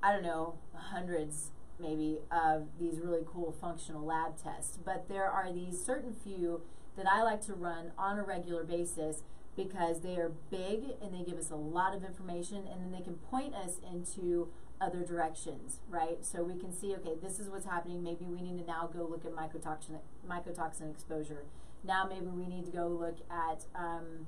[0.03, 5.53] I don't know hundreds maybe of these really cool functional lab tests, but there are
[5.53, 6.63] these certain few
[6.97, 9.23] that I like to run on a regular basis
[9.57, 13.03] because they are big and they give us a lot of information and then they
[13.03, 14.49] can point us into
[14.81, 16.19] other directions, right?
[16.25, 18.03] So we can see, okay, this is what's happening.
[18.03, 21.45] Maybe we need to now go look at mycotoxin, mycotoxin exposure.
[21.83, 24.27] Now maybe we need to go look at, um,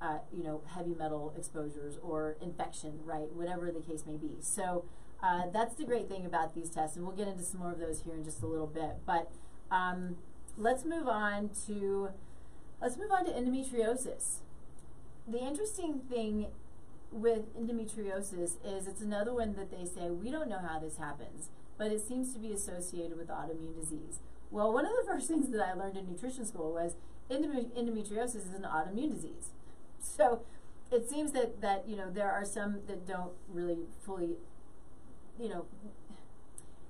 [0.00, 3.32] uh, you know, heavy metal exposures or infection, right?
[3.32, 4.38] Whatever the case may be.
[4.40, 4.84] So
[5.22, 7.78] uh, that's the great thing about these tests, and we'll get into some more of
[7.78, 8.96] those here in just a little bit.
[9.06, 9.30] But
[9.70, 10.16] um,
[10.58, 12.10] let's move on to
[12.82, 14.40] let's move on to endometriosis.
[15.26, 16.46] The interesting thing
[17.10, 21.48] with endometriosis is it's another one that they say we don't know how this happens,
[21.78, 24.20] but it seems to be associated with autoimmune disease.
[24.50, 26.94] Well, one of the first things that I learned in nutrition school was
[27.30, 29.50] endometriosis is an autoimmune disease.
[30.06, 30.42] So
[30.92, 34.36] it seems that, that you know there are some that don't really fully,
[35.40, 35.64] you know,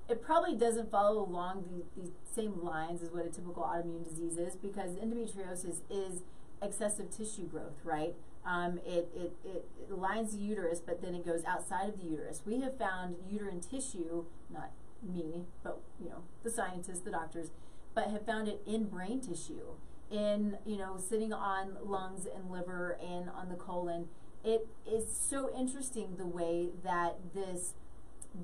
[0.08, 4.36] it probably doesn't follow along the, the same lines as what a typical autoimmune disease
[4.36, 6.22] is because endometriosis is
[6.64, 8.14] excessive tissue growth, right?
[8.46, 12.04] Um, it, it, it, it lines the uterus, but then it goes outside of the
[12.04, 12.42] uterus.
[12.44, 14.70] We have found uterine tissue, not
[15.02, 17.50] me, but you know the scientists, the doctors,
[17.94, 19.76] but have found it in brain tissue,
[20.10, 24.08] in you know sitting on lungs and liver and on the colon.
[24.44, 27.74] It is so interesting the way that this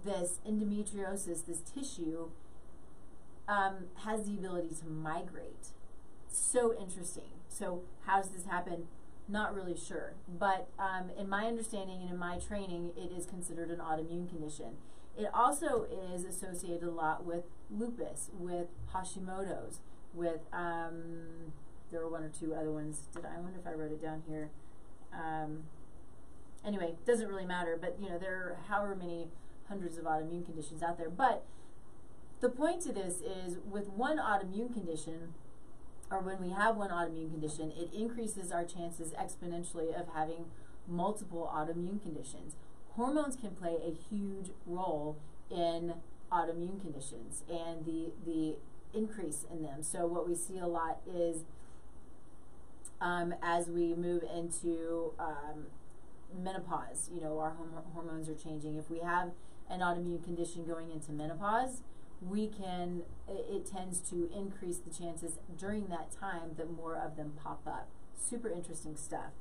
[0.04, 2.30] this endometriosis, this tissue,
[3.48, 5.72] um, has the ability to migrate.
[6.30, 7.39] So interesting.
[7.50, 8.86] So how does this happen?
[9.28, 10.14] Not really sure.
[10.26, 14.76] But um, in my understanding and in my training, it is considered an autoimmune condition.
[15.18, 19.80] It also is associated a lot with lupus, with Hashimoto's,
[20.14, 21.52] with, um,
[21.90, 23.08] there were one or two other ones.
[23.12, 24.50] Did I, I wonder if I wrote it down here.
[25.12, 25.64] Um,
[26.64, 29.28] anyway, doesn't really matter, but you know, there are however many
[29.68, 31.10] hundreds of autoimmune conditions out there.
[31.10, 31.44] But
[32.40, 35.34] the point to this is with one autoimmune condition,
[36.10, 40.46] or when we have one autoimmune condition, it increases our chances exponentially of having
[40.88, 42.56] multiple autoimmune conditions.
[42.96, 45.16] Hormones can play a huge role
[45.50, 45.94] in
[46.32, 48.56] autoimmune conditions and the the
[48.92, 49.82] increase in them.
[49.82, 51.44] So what we see a lot is
[53.00, 55.66] um, as we move into um,
[56.36, 57.54] menopause, you know, our
[57.94, 58.76] hormones are changing.
[58.76, 59.30] If we have
[59.68, 61.82] an autoimmune condition going into menopause,
[62.20, 67.32] we can, it, tends to increase the chances during that time that more of them
[67.42, 67.88] pop up.
[68.14, 69.32] Super interesting stuff.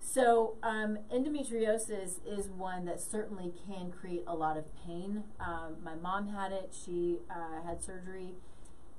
[0.00, 5.24] So, um, endometriosis is one that certainly can create a lot of pain.
[5.40, 6.74] Um, my mom had it.
[6.84, 8.34] She uh, had surgery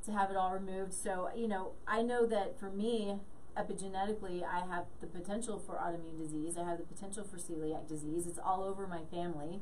[0.06, 0.94] to have it all removed.
[0.94, 3.20] So, you know, I know that for me,
[3.58, 6.58] epigenetically, I have the potential for autoimmune disease.
[6.58, 8.28] I have the potential for celiac disease.
[8.28, 9.62] It's all over my family.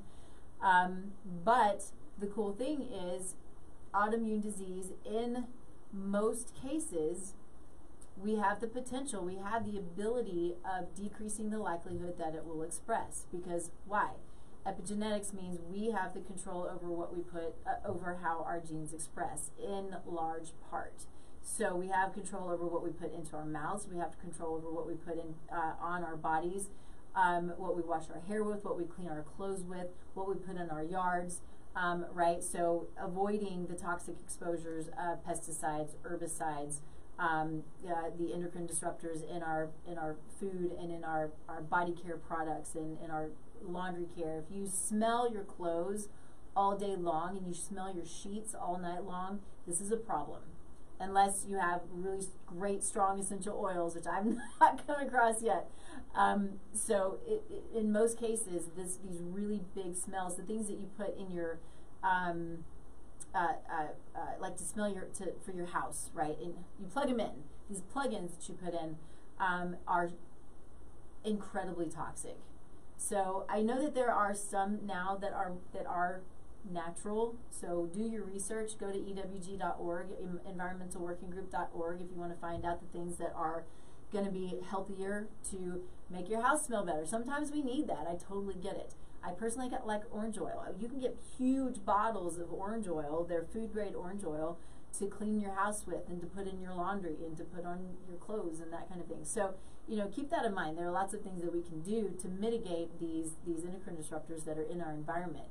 [0.62, 1.14] Um,
[1.44, 1.86] but
[2.18, 3.36] the cool thing is,
[3.96, 5.46] autoimmune disease, in
[5.92, 7.34] most cases,
[8.18, 12.64] we have the potential, we have the ability of decreasing the likelihood that it will
[12.64, 13.26] express.
[13.32, 14.12] Because why?
[14.66, 18.94] Epigenetics means we have the control over what we put, uh, over how our genes
[18.94, 21.06] express in large part.
[21.42, 24.72] So we have control over what we put into our mouths, we have control over
[24.72, 26.70] what we put in uh, on our bodies,
[27.16, 30.36] um, what we wash our hair with, what we clean our clothes with, what we
[30.36, 31.42] put in our yards
[31.76, 32.44] um, right?
[32.44, 36.80] So avoiding the toxic exposures of pesticides, herbicides,
[37.20, 41.94] um, uh, the endocrine disruptors in our in our food and in our, our body
[41.94, 43.30] care products and in our
[43.62, 44.44] laundry care.
[44.46, 46.10] If you smell your clothes
[46.56, 50.42] all day long and you smell your sheets all night long, this is a problem.
[51.00, 54.26] Unless you have really great strong essential oils, which I've
[54.62, 55.70] not come across yet.
[56.16, 60.80] Um, so it, it, in most cases, this these really big smells, the things that
[60.80, 61.60] you put in your
[62.04, 62.60] um,
[63.34, 66.38] uh, uh, uh, like to smell your to for your house, right?
[66.42, 67.44] And you plug them in.
[67.70, 68.96] These plugins that you put in
[69.40, 70.12] um, are
[71.24, 72.38] incredibly toxic.
[72.98, 76.22] So I know that there are some now that are that are
[76.70, 77.36] natural.
[77.50, 78.78] So do your research.
[78.80, 80.08] Go to ewg.org,
[80.48, 83.66] environmentalworkinggroup.org, if you want to find out the things that are
[84.16, 87.06] going to be healthier to make your house smell better.
[87.06, 88.08] Sometimes we need that.
[88.10, 88.94] I totally get it.
[89.22, 90.64] I personally get like orange oil.
[90.80, 93.26] You can get huge bottles of orange oil.
[93.28, 94.58] They're food grade orange oil
[95.00, 97.98] to clean your house with and to put in your laundry and to put on
[98.08, 99.26] your clothes and that kind of thing.
[99.26, 99.56] So,
[99.88, 100.78] you know, keep that in mind.
[100.78, 104.46] There are lots of things that we can do to mitigate these these endocrine disruptors
[104.46, 105.48] that are in our environment.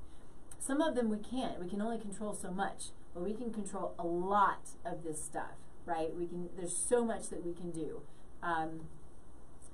[0.58, 1.60] Some of them we can't.
[1.60, 5.58] We can only control so much, but we can control a lot of this stuff,
[5.84, 6.14] right?
[6.14, 6.48] We can.
[6.56, 8.00] There's so much that we can do.
[8.44, 8.80] Um,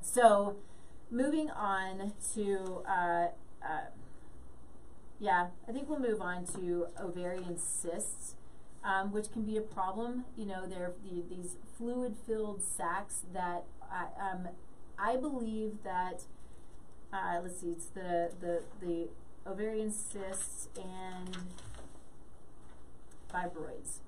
[0.00, 0.56] so,
[1.10, 3.26] moving on to, uh,
[3.62, 3.90] uh,
[5.18, 8.36] yeah, I think we'll move on to ovarian cysts,
[8.84, 10.24] um, which can be a problem.
[10.36, 14.48] You know, they're the, these fluid-filled sacs that I, um,
[14.98, 16.22] I believe that.
[17.12, 19.08] Uh, let's see, it's the the the
[19.44, 21.36] ovarian cysts and
[23.32, 23.98] fibroids.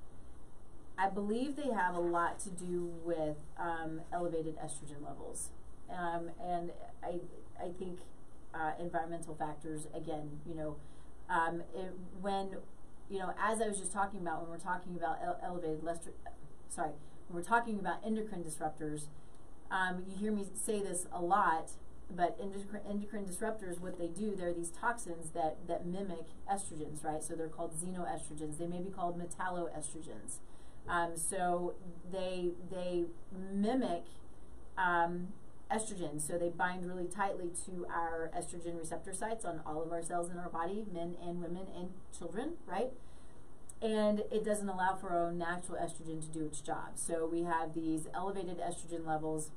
[0.99, 5.51] I believe they have a lot to do with um, elevated estrogen levels.
[5.91, 6.71] Um, and
[7.03, 7.21] I,
[7.61, 8.01] I think
[8.55, 10.77] uh, environmental factors, again, you know,
[11.29, 12.57] um, it, when,
[13.09, 15.83] you know, as I was just talking about, when we're talking about ele elevated,
[16.69, 16.93] sorry,
[17.29, 19.07] when we're talking about endocrine disruptors,
[19.71, 21.71] um, you hear me say this a lot,
[22.15, 27.23] but endocrine, endocrine disruptors, what they do, they're these toxins that, that mimic estrogens, right?
[27.23, 28.59] So they're called xenoestrogens.
[28.59, 30.41] They may be called metalloestrogens.
[30.89, 31.75] Um, so
[32.11, 34.05] they they mimic
[34.77, 35.29] um,
[35.73, 36.21] estrogen.
[36.21, 40.31] So they bind really tightly to our estrogen receptor sites on all of our cells
[40.31, 42.91] in our body, men and women and children, right?
[43.81, 46.93] And it doesn't allow for our own natural estrogen to do its job.
[46.95, 49.51] So we have these elevated estrogen levels.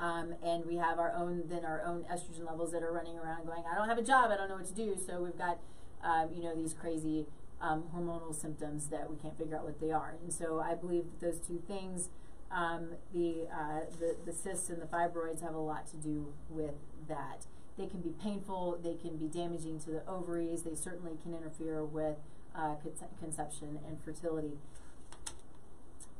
[0.00, 3.46] Um, and we have our own then our own estrogen levels that are running around
[3.46, 4.96] going, I don't have a job, I don't know what to do.
[4.96, 5.58] So we've got
[6.02, 7.26] um, you know these crazy
[7.64, 10.16] um, hormonal symptoms that we can't figure out what they are.
[10.22, 12.10] And so I believe that those two things,
[12.52, 16.74] um, the, uh, the, the cysts and the fibroids, have a lot to do with
[17.08, 17.46] that.
[17.78, 21.84] They can be painful, they can be damaging to the ovaries, they certainly can interfere
[21.84, 22.16] with
[22.54, 22.74] uh,
[23.18, 24.58] conception and fertility.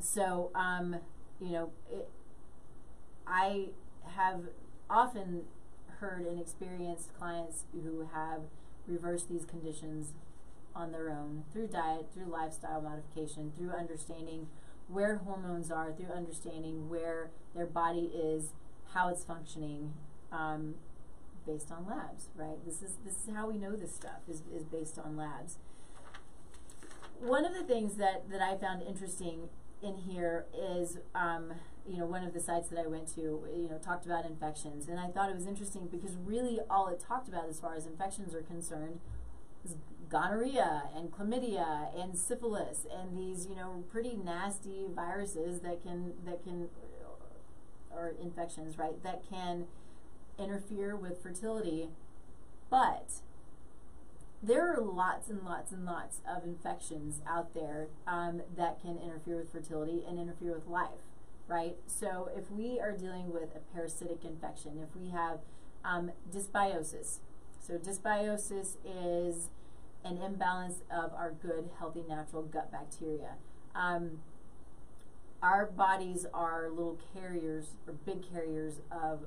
[0.01, 0.97] So, um,
[1.41, 2.09] you know, it,
[3.27, 3.67] I
[4.17, 4.41] have
[4.91, 5.43] often
[6.01, 8.41] heard and experienced clients who have
[8.87, 10.13] reversed these conditions
[10.75, 14.49] on their own through diet, through lifestyle modification, through understanding
[14.89, 18.53] where hormones are, through understanding where their body is,
[18.93, 19.95] how it's functioning,
[20.33, 20.75] um,
[21.47, 22.65] based on labs, right?
[22.65, 25.59] This is this is how we know this stuff is, is based on labs.
[27.21, 29.49] One of the things that, that I found interesting
[29.83, 31.53] in here is um,
[31.87, 34.89] you know one of the sites that I went to you know talked about infections
[34.89, 37.87] and I thought it was interesting because really all it talked about as far as
[37.87, 39.01] infections are concerned
[39.65, 39.77] is
[40.09, 46.43] gonorrhea and chlamydia and syphilis and these you know pretty nasty viruses that can that
[46.45, 46.69] can
[47.91, 49.67] or infections right that can
[50.39, 51.89] interfere with fertility.
[52.71, 53.21] But
[54.43, 59.37] there are lots and lots and lots of infections out there um, that can interfere
[59.37, 61.01] with fertility and interfere with life
[61.47, 61.77] right?
[61.87, 65.41] So if we are dealing with a parasitic infection if we have
[65.85, 67.19] um, dysbiosis
[67.61, 69.49] so dysbiosis is
[70.05, 73.35] an imbalance of our good, healthy, natural gut bacteria.
[73.75, 74.19] Um,
[75.43, 79.21] our bodies are little carriers or big carriers of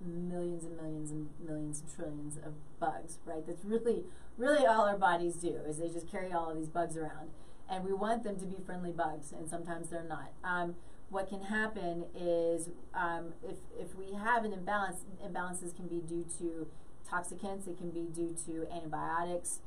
[0.00, 3.46] millions and millions and millions and trillions of bugs, right?
[3.46, 4.04] That's really,
[4.36, 7.30] really all our bodies do is they just carry all of these bugs around.
[7.68, 10.32] And we want them to be friendly bugs, and sometimes they're not.
[10.44, 10.74] Um,
[11.08, 16.26] what can happen is um, if, if we have an imbalance, imbalances can be due
[16.38, 16.66] to
[17.10, 19.60] toxicants, it can be due to antibiotics,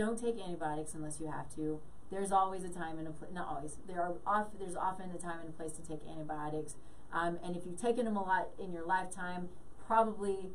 [0.00, 1.78] don't take antibiotics unless you have to.
[2.10, 5.18] There's always a time and a place, not always, there are off, there's often a
[5.18, 6.74] time and a place to take antibiotics.
[7.12, 9.50] Um, and if you've taken them a lot in your lifetime,
[9.86, 10.50] probably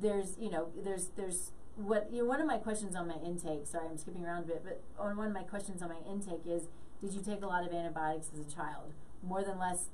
[0.00, 3.66] there's, you know, there's, there's what, you know, one of my questions on my intake,
[3.66, 6.46] sorry, I'm skipping around a bit, but on one of my questions on my intake
[6.46, 6.68] is,
[7.00, 8.92] did you take a lot of antibiotics as a child?
[9.22, 9.86] More than less,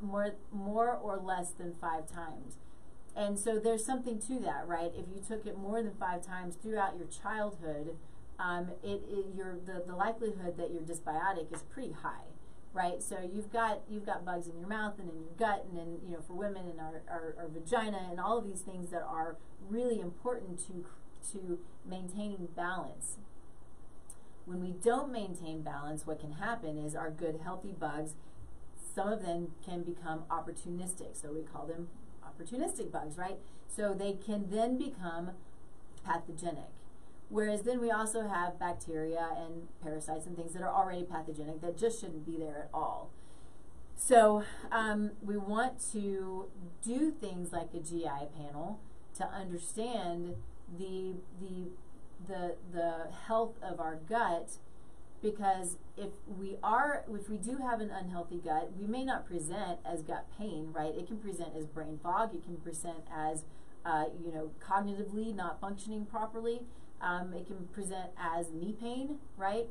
[0.00, 2.56] more, more or less than five times.
[3.16, 4.90] And so there's something to that, right?
[4.92, 7.96] If you took it more than five times throughout your childhood,
[8.38, 12.24] um, it, it your the, the likelihood that you're dysbiotic is pretty high,
[12.72, 13.02] right?
[13.02, 15.98] So you've got you've got bugs in your mouth and in your gut and in
[16.08, 19.02] you know for women in our, our, our vagina and all of these things that
[19.02, 19.36] are
[19.68, 20.84] really important to
[21.32, 21.58] to
[21.88, 23.18] maintaining balance.
[24.46, 28.14] When we don't maintain balance, what can happen is our good healthy bugs,
[28.94, 31.20] some of them can become opportunistic.
[31.20, 31.88] So we call them
[32.22, 33.38] opportunistic bugs, right?
[33.68, 35.30] So they can then become
[36.04, 36.70] pathogenic.
[37.34, 41.76] Whereas then we also have bacteria and parasites and things that are already pathogenic that
[41.76, 43.10] just shouldn't be there at all.
[43.96, 46.46] So um, we want to
[46.80, 48.78] do things like a GI panel
[49.16, 50.36] to understand
[50.78, 51.70] the the
[52.28, 54.58] the the health of our gut
[55.20, 59.80] because if we are if we do have an unhealthy gut we may not present
[59.84, 60.94] as gut pain right?
[60.94, 62.32] It can present as brain fog.
[62.32, 63.44] It can present as
[63.84, 66.60] uh, you know cognitively not functioning properly
[67.04, 69.66] um, it can present as knee pain right?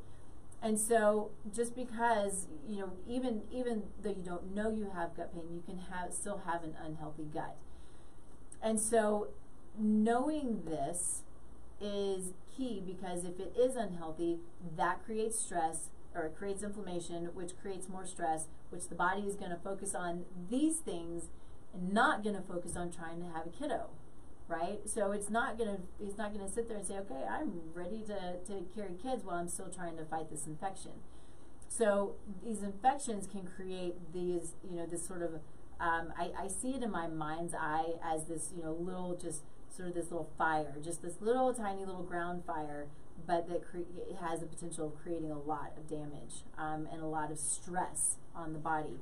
[0.61, 5.33] And so just because you know even even though you don't know you have gut
[5.33, 7.55] pain you can have still have an unhealthy gut.
[8.61, 9.29] And so
[9.77, 11.23] knowing this
[11.81, 14.37] is key because if it is unhealthy,
[14.77, 19.35] that creates stress or it creates inflammation, which creates more stress, which the body is
[19.35, 21.29] going to focus on these things
[21.73, 23.89] and not going to focus on trying to have a kiddo,
[24.53, 24.79] right?
[24.85, 28.37] So it's not to it's not to sit there and say, okay, I'm ready to,
[28.47, 30.91] to carry kids while I'm still trying to fight this infection.
[31.67, 35.39] So these infections can create these, you know, this sort of
[35.79, 39.41] um, I, I see it in my mind's eye as this, you know, little just
[39.75, 42.87] sort of this little fire, just this little tiny little ground fire,
[43.25, 47.07] but that cre- has the potential of creating a lot of damage um, and a
[47.07, 48.99] lot of stress on the body.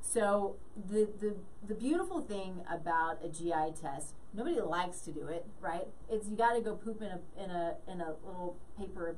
[0.00, 1.34] So the, the
[1.66, 5.86] the beautiful thing about a GI test, nobody likes to do it, right?
[6.10, 9.16] It's you got to go poop in a in a in a little paper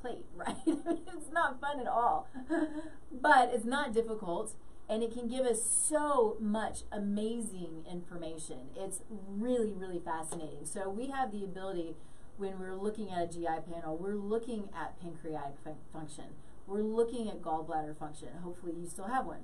[0.00, 0.56] plate, right?
[0.66, 2.28] it's not fun at all,
[3.12, 4.54] but it's not difficult
[4.88, 8.68] and it can give us so much amazing information.
[8.76, 10.64] It's really, really fascinating.
[10.64, 11.96] So we have the ability
[12.36, 16.24] when we're looking at a GI panel, we're looking at pancreatic fun function.
[16.66, 18.28] We're looking at gallbladder function.
[18.42, 19.42] Hopefully you still have one.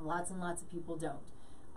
[0.00, 1.18] Lots and lots of people don't.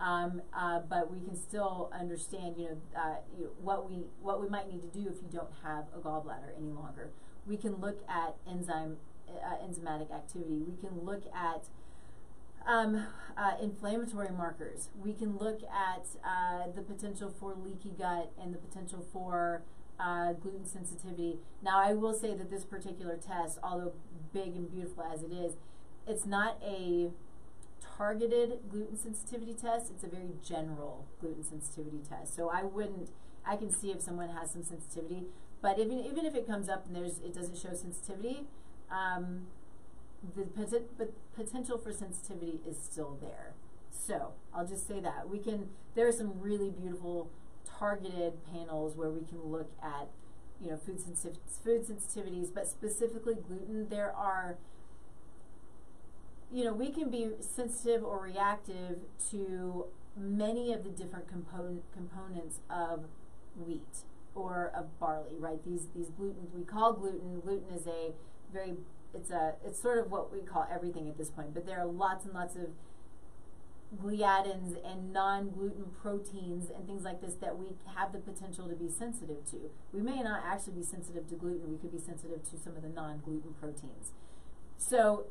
[0.00, 4.48] Um, uh, but we can still understand, you know, uh, you, what we what we
[4.48, 7.10] might need to do if you don't have a gallbladder any longer.
[7.46, 8.96] We can look at enzyme
[9.28, 10.62] uh, enzymatic activity.
[10.66, 11.68] We can look at
[12.66, 14.88] um, uh, inflammatory markers.
[14.98, 19.62] We can look at uh, the potential for leaky gut and the potential for
[20.00, 21.38] uh, gluten sensitivity.
[21.62, 23.92] Now, I will say that this particular test, although
[24.32, 25.54] big and beautiful as it is,
[26.06, 27.10] it's not a
[27.96, 29.90] targeted gluten sensitivity test.
[29.90, 32.34] It's a very general gluten sensitivity test.
[32.34, 33.10] So I wouldn't.
[33.46, 35.24] I can see if someone has some sensitivity,
[35.60, 38.46] but even even if it comes up and there's it doesn't show sensitivity.
[38.90, 39.46] Um,
[40.34, 43.54] the potential for sensitivity is still there.
[43.90, 45.68] So I'll just say that we can.
[45.94, 47.30] There are some really beautiful
[47.78, 50.08] targeted panels where we can look at,
[50.60, 53.88] you know, food sensitiv food sensitivities, but specifically gluten.
[53.88, 54.56] There are,
[56.54, 58.98] you know, we can be sensitive or reactive
[59.32, 59.86] to
[60.16, 63.06] many of the different component components of
[63.56, 64.04] wheat
[64.36, 65.58] or of barley, right?
[65.64, 67.40] These these gluten we call gluten.
[67.40, 68.12] Gluten is a
[68.52, 68.74] very
[69.12, 71.86] it's a it's sort of what we call everything at this point, but there are
[71.86, 72.68] lots and lots of
[74.00, 78.88] gliadins and non-gluten proteins and things like this that we have the potential to be
[78.88, 79.70] sensitive to.
[79.92, 82.82] We may not actually be sensitive to gluten, we could be sensitive to some of
[82.82, 84.12] the non-gluten proteins.
[84.76, 85.26] So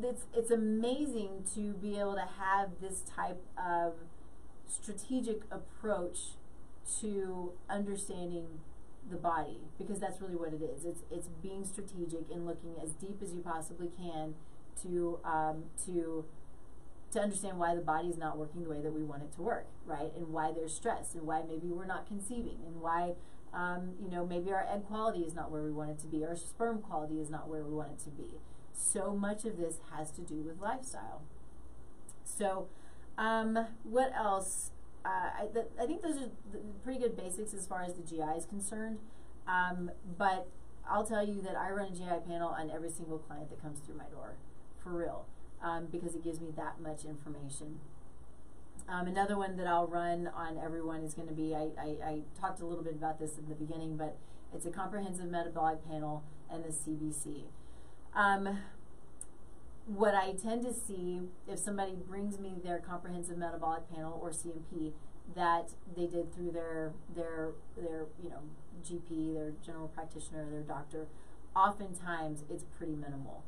[0.00, 3.94] it's it's amazing to be able to have this type of
[4.66, 6.18] strategic approach
[7.00, 8.46] to understanding
[9.10, 10.84] the body because that's really what it is.
[10.84, 14.34] It's it's being strategic and looking as deep as you possibly can
[14.82, 16.24] to um, to
[17.12, 19.42] to understand why the body is not working the way that we want it to
[19.42, 20.10] work, right?
[20.16, 23.12] And why there's stress, and why maybe we're not conceiving, and why
[23.52, 26.24] um, you know maybe our egg quality is not where we want it to be,
[26.24, 28.38] our sperm quality is not where we want it to be.
[28.74, 31.22] So much of this has to do with lifestyle.
[32.24, 32.68] So,
[33.18, 34.70] um, what else?
[35.04, 36.30] uh, I, th I think those are
[36.84, 38.98] pretty good basics as far as the GI is concerned.
[39.46, 40.46] Um, but
[40.88, 43.80] I'll tell you that I run a GI panel on every single client that comes
[43.80, 44.34] through my door,
[44.82, 45.26] for real,
[45.62, 47.80] um, because it gives me that much information.
[48.88, 52.20] Um, another one that I'll run on everyone is going to be I, I, I,
[52.40, 54.16] talked a little bit about this in the beginning, but
[54.52, 57.44] it's a comprehensive metabolic panel and the CBC.
[58.14, 58.58] Um,
[59.86, 64.92] what I tend to see if somebody brings me their comprehensive metabolic panel or CMP
[65.34, 68.42] that they did through their their their you know
[68.84, 71.06] GP, their general practitioner, their doctor,
[71.56, 73.44] oftentimes it's pretty minimal.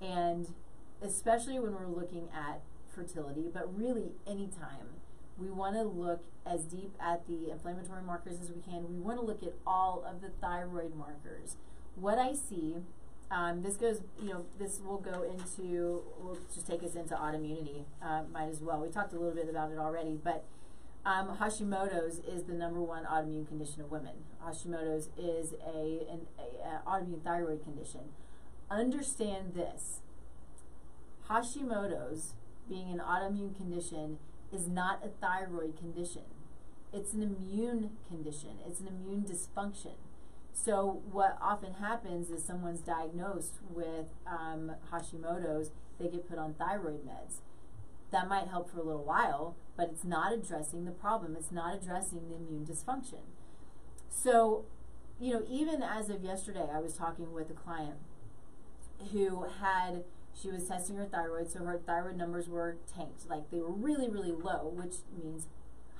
[0.00, 0.54] And
[1.02, 2.60] especially when we're looking at
[2.94, 4.98] fertility, but really anytime
[5.38, 8.88] we want to look as deep at the inflammatory markers as we can.
[8.88, 11.56] We want to look at all of the thyroid markers.
[11.94, 12.76] What I see
[13.30, 17.84] Um, this goes, you know, this will go into, will just take us into autoimmunity,
[18.02, 18.80] uh, might as well.
[18.80, 20.44] We talked a little bit about it already, but
[21.04, 24.14] um, Hashimoto's is the number one autoimmune condition of women.
[24.44, 28.00] Hashimoto's is a an a, a autoimmune thyroid condition.
[28.70, 30.00] Understand this:
[31.28, 32.34] Hashimoto's,
[32.68, 34.18] being an autoimmune condition,
[34.52, 36.24] is not a thyroid condition.
[36.92, 38.58] It's an immune condition.
[38.66, 39.94] It's an immune dysfunction.
[40.64, 47.06] So what often happens is someone's diagnosed with um, Hashimoto's, they get put on thyroid
[47.06, 47.36] meds.
[48.10, 51.36] That might help for a little while, but it's not addressing the problem.
[51.36, 53.20] It's not addressing the immune dysfunction.
[54.08, 54.64] So,
[55.20, 57.98] you know, even as of yesterday, I was talking with a client
[59.12, 60.04] who had
[60.34, 64.08] she was testing her thyroid, so her thyroid numbers were tanked, like they were really,
[64.08, 65.46] really low, which means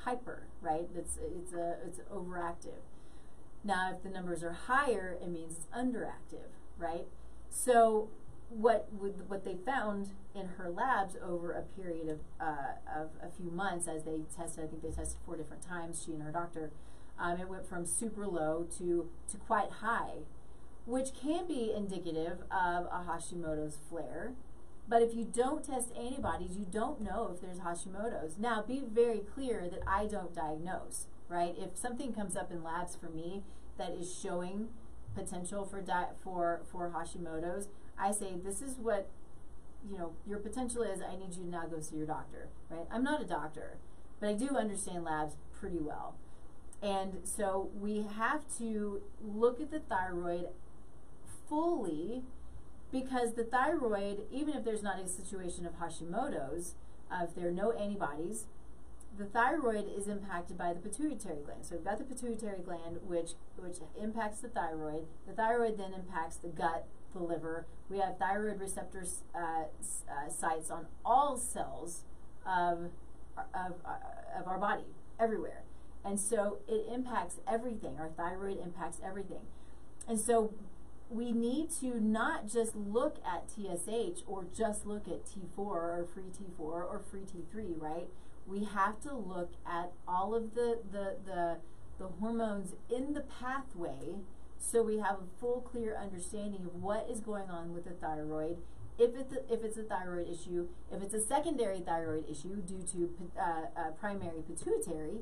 [0.05, 0.89] hyper, right?
[0.97, 2.83] It's it's a it's overactive.
[3.69, 6.49] Now, if the numbers are higher, it means it's underactive,
[6.79, 7.05] right?
[7.51, 8.09] So,
[8.49, 13.51] what what they found in her labs over a period of uh, of a few
[13.51, 16.71] months, as they tested, I think they tested four different times, she and her doctor,
[17.19, 20.23] um, it went from super low to to quite high,
[20.87, 24.33] which can be indicative of a Hashimoto's flare.
[24.89, 28.39] But if you don't test antibodies, you don't know if there's Hashimoto's.
[28.39, 31.55] Now, be very clear that I don't diagnose, right?
[31.59, 33.43] If something comes up in labs for me
[33.79, 34.69] that is showing
[35.15, 35.83] potential for
[36.23, 37.69] for for Hashimoto's,
[37.99, 39.09] I say this is what
[39.91, 41.01] you know your potential is.
[41.01, 42.87] I need you to now go see your doctor, right?
[42.91, 43.79] I'm not a doctor,
[44.21, 46.17] but I do understand labs pretty well.
[46.81, 50.49] And so we have to look at the thyroid
[51.49, 52.23] fully
[52.93, 56.75] because the thyroid, even if there's not a situation of Hashimoto's,
[57.11, 58.47] uh, if there are no antibodies,
[59.19, 61.67] the thyroid is impacted by the pituitary gland.
[61.67, 65.07] So we've got the pituitary gland, which which impacts the thyroid.
[65.27, 67.67] The thyroid then impacts the gut, the liver.
[67.91, 69.05] We have thyroid receptor
[69.35, 72.05] uh, uh, sites on all cells
[72.47, 72.91] of
[73.37, 73.75] of,
[74.39, 74.85] of our body,
[75.19, 75.63] everywhere,
[76.05, 77.97] and so it impacts everything.
[77.99, 79.43] Our thyroid impacts everything,
[80.07, 80.55] and so
[81.11, 86.25] we need to not just look at TSH or just look at T4 or free
[86.25, 88.09] T4 or free T3, right?
[88.49, 91.57] We have to look at all of the, the, the,
[91.99, 94.17] the hormones in the pathway
[94.59, 98.59] so we have a full, clear understanding of what is going on with the thyroid.
[98.99, 102.83] If it's a, if it's a thyroid issue, if it's a secondary thyroid issue due
[102.93, 103.43] to uh,
[103.77, 105.21] uh, primary pituitary,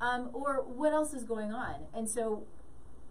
[0.00, 1.86] um, or what else is going on.
[1.92, 2.44] And so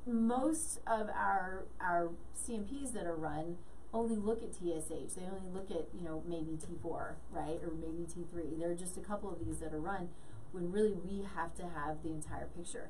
[0.07, 2.11] most of our our
[2.47, 3.57] CMPs that are run
[3.95, 5.15] only look at TSH.
[5.15, 8.59] They only look at you know maybe T4, right, or maybe T3.
[8.59, 10.09] There are just a couple of these that are run
[10.51, 12.89] when really we have to have the entire picture.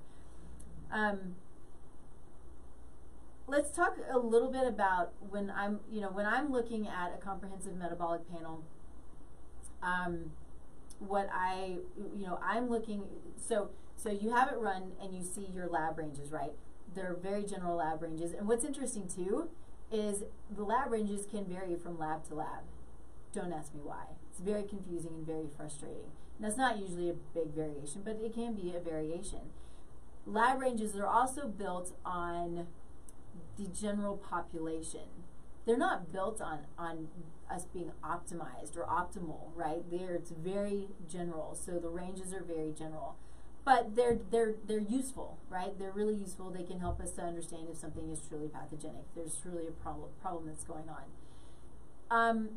[0.91, 1.35] Um,
[3.47, 7.23] let's talk a little bit about when I'm you know when I'm looking at a
[7.23, 8.63] comprehensive metabolic panel.
[9.83, 10.31] Um,
[10.99, 13.03] what I you know I'm looking
[13.37, 16.53] so so you have it run and you see your lab ranges right
[16.93, 18.33] they're very general lab ranges.
[18.33, 19.49] And what's interesting too
[19.91, 20.23] is
[20.55, 22.63] the lab ranges can vary from lab to lab.
[23.33, 24.05] Don't ask me why.
[24.31, 26.11] It's very confusing and very frustrating.
[26.37, 29.51] And that's not usually a big variation, but it can be a variation.
[30.25, 32.67] Lab ranges are also built on
[33.57, 35.07] the general population.
[35.65, 37.07] They're not built on, on
[37.49, 39.83] us being optimized or optimal, right?
[39.89, 43.15] They're, it's very general, so the ranges are very general
[43.65, 45.77] but they're they're they're useful, right?
[45.77, 46.51] They're really useful.
[46.51, 49.03] They can help us to understand if something is truly pathogenic.
[49.15, 51.03] There's truly a problem problem that's going on.
[52.11, 52.49] Um,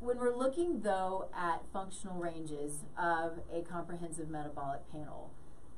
[0.00, 5.30] when we're looking though at functional ranges of a comprehensive metabolic panel,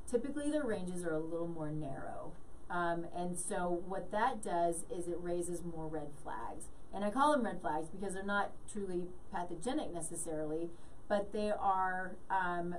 [0.09, 2.31] typically the ranges are a little more narrow.
[2.69, 6.65] Um, and so what that does is it raises more red flags.
[6.93, 10.69] And I call them red flags because they're not truly pathogenic necessarily,
[11.07, 12.75] but they are um,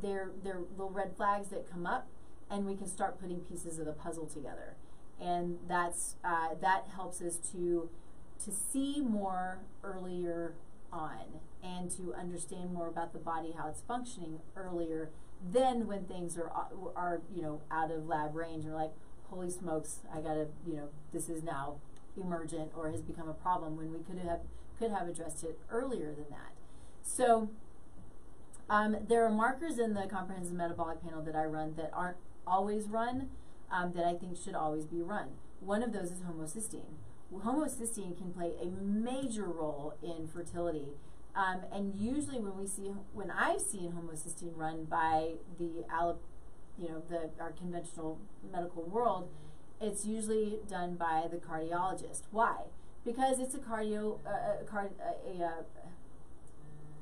[0.00, 2.08] they're, little red flags that come up,
[2.50, 4.76] and we can start putting pieces of the puzzle together.
[5.20, 7.88] And that's, uh, that helps us to,
[8.44, 10.54] to see more earlier
[10.92, 15.10] on and to understand more about the body, how it's functioning earlier
[15.50, 16.50] than when things are,
[16.96, 18.64] are you know, out of lab range.
[18.64, 18.92] And like,
[19.30, 21.76] holy smokes, I gotta, you know, this is now
[22.16, 24.40] emergent or has become a problem when we could have
[24.78, 26.52] could have addressed it earlier than that.
[27.02, 27.50] So
[28.72, 32.16] um, there are markers in the comprehensive metabolic panel that I run that aren't
[32.46, 33.28] always run,
[33.70, 35.28] um, that I think should always be run.
[35.60, 36.94] One of those is homocysteine.
[37.30, 40.88] Well, homocysteine can play a major role in fertility.
[41.36, 45.84] Um, and usually when we see, when I've seen homocysteine run by the,
[46.78, 48.20] you know, the, our conventional
[48.50, 49.28] medical world,
[49.82, 52.22] it's usually done by the cardiologist.
[52.30, 52.64] Why?
[53.04, 55.81] because it's a cardio, uh, card, a, a, a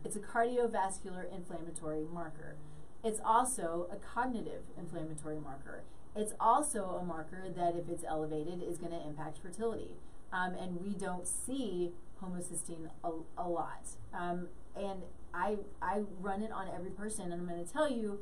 [0.04, 2.56] it's a cardiovascular inflammatory marker.
[3.02, 5.82] It's also a cognitive inflammatory marker.
[6.14, 9.92] It's also a marker that, if it's elevated, is going to impact fertility.
[10.32, 11.92] Um, and we don't see
[12.22, 13.86] homocysteine a, a lot.
[14.12, 18.20] Um, and I, I run it on every person, and I'm going to tell you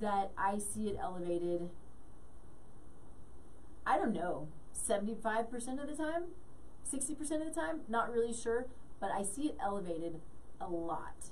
[0.00, 1.70] that I see it elevated,
[3.86, 6.24] I don't know, 75% of the time,
[6.92, 8.66] 60% of the time, not really sure,
[9.00, 10.20] but I see it elevated
[10.60, 11.30] a lot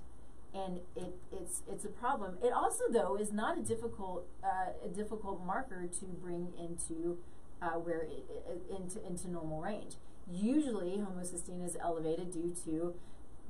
[0.55, 2.39] and it, it's it's a problem.
[2.43, 7.19] It also though is not a difficult uh, a difficult marker to bring into
[7.61, 9.97] uh, where it, it, into into normal range.
[10.31, 12.95] Usually, homocysteine is elevated due to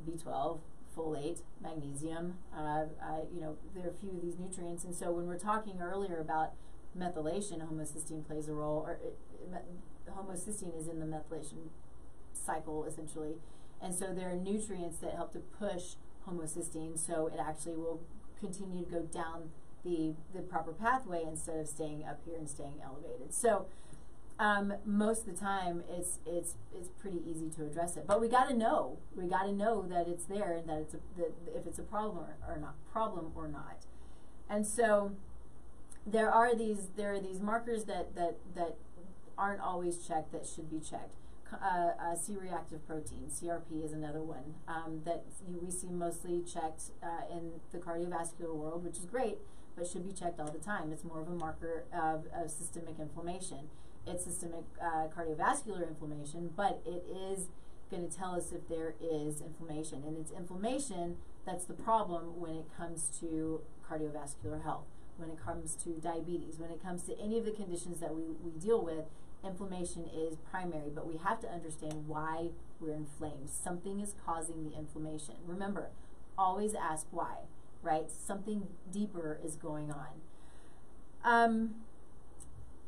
[0.08, 0.58] B12,
[0.96, 2.38] folate, magnesium.
[2.56, 2.86] Uh,
[3.32, 6.18] you know, there are a few of these nutrients, and so when we're talking earlier
[6.18, 6.52] about
[6.98, 8.98] methylation, homocysteine plays a role, or
[10.10, 11.68] homocysteine is in the methylation
[12.32, 13.34] cycle essentially,
[13.84, 18.00] and so there are nutrients that help to push homocysteine, so it actually will
[18.40, 19.50] continue to go down
[19.84, 23.34] the, the proper pathway instead of staying up here and staying elevated.
[23.34, 23.66] So
[24.38, 28.06] um, most of the time, it's it's it's pretty easy to address it.
[28.06, 28.98] But we got to know.
[29.14, 31.82] We got to know that it's there and that it's a, that if it's a
[31.82, 33.84] problem or, or not problem or not.
[34.48, 35.12] And so
[36.06, 38.76] there are these there are these markers that that that
[39.36, 41.14] aren't always checked that should be checked
[41.62, 47.30] uh, uh, C-reactive protein, CRP is another one um, that we see mostly checked uh,
[47.30, 49.38] in the cardiovascular world, which is great,
[49.76, 50.92] but should be checked all the time.
[50.92, 53.68] It's more of a marker of, of systemic inflammation.
[54.06, 57.48] It's systemic uh, cardiovascular inflammation, but it is
[57.90, 60.02] going to tell us if there is inflammation.
[60.06, 64.86] And it's inflammation that's the problem when it comes to cardiovascular health,
[65.16, 68.22] when it comes to diabetes, when it comes to any of the conditions that we,
[68.42, 69.04] we deal with
[69.46, 72.48] inflammation is primary, but we have to understand why
[72.80, 73.50] we're inflamed.
[73.50, 75.34] Something is causing the inflammation.
[75.46, 75.90] Remember,
[76.36, 77.36] always ask why,
[77.82, 78.10] right?
[78.10, 80.20] Something deeper is going on.
[81.24, 81.74] Um,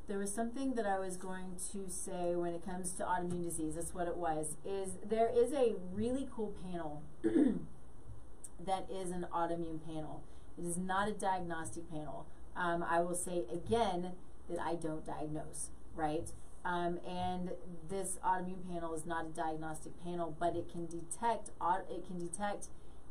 [0.08, 3.74] there was something that I was going to say when it comes to autoimmune disease.
[3.74, 4.56] That's what it was.
[4.64, 10.22] Is there is a really cool panel that is an autoimmune panel.
[10.58, 12.26] It is not a diagnostic panel.
[12.56, 14.12] Um, I will say again
[14.48, 16.30] that I don't diagnose, right?
[16.66, 17.52] Um, and
[17.88, 21.50] this autoimmune panel is not a diagnostic panel, but it can detect
[21.88, 22.66] it can detect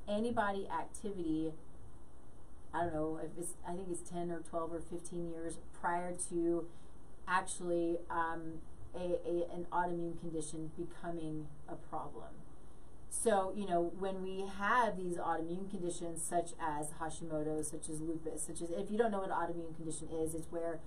[0.09, 1.53] antibody activity.
[2.73, 6.13] I don't know if it's I think it's ten or twelve or fifteen years prior
[6.29, 6.67] to
[7.29, 8.59] actually um,
[8.93, 12.33] a, a an autoimmune condition becoming a problem.
[13.09, 18.43] So, you know, when we have these autoimmune conditions such as Hashimoto's, such as lupus,
[18.43, 20.79] such as, if you don't know what autoimmune condition is, it's where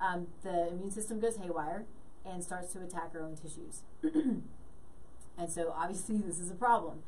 [0.00, 1.84] um, the immune system goes haywire
[2.24, 3.82] and starts to attack our own tissues.
[4.02, 7.02] and so obviously this is a problem.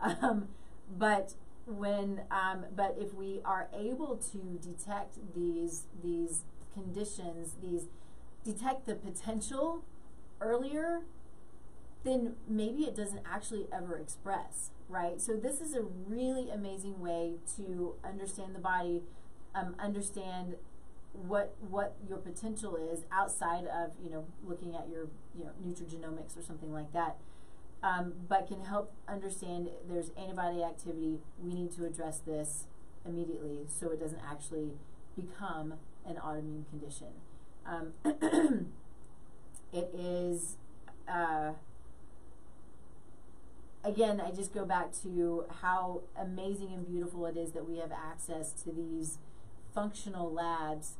[0.00, 0.48] Um,
[0.96, 1.34] but
[1.66, 6.42] when um, but if we are able to detect these these
[6.72, 7.86] conditions, these
[8.44, 9.84] detect the potential
[10.40, 11.02] earlier,
[12.04, 15.20] then maybe it doesn't actually ever express, right?
[15.20, 19.02] So this is a really amazing way to understand the body,
[19.54, 20.56] um, understand
[21.12, 26.38] what what your potential is outside of you know looking at your you know nutrigenomics
[26.38, 27.16] or something like that
[27.82, 31.18] um, but can help understand there's antibody activity.
[31.42, 32.64] We need to address this
[33.06, 34.72] immediately so it doesn't actually
[35.16, 35.74] become
[36.06, 37.08] an autoimmune condition.
[37.66, 37.92] Um,
[39.72, 40.56] it is
[41.08, 41.52] uh,
[43.82, 47.92] again i just go back to how amazing and beautiful it is that we have
[47.92, 49.18] access to these
[49.74, 50.96] functional labs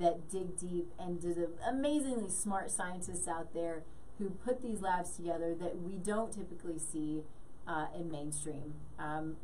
[0.00, 1.22] that dig deep and
[1.66, 3.82] amazingly smart scientists out there
[4.18, 7.22] who put these labs together that we don't typically see
[7.66, 8.74] uh, in mainstream.
[8.98, 9.36] Um,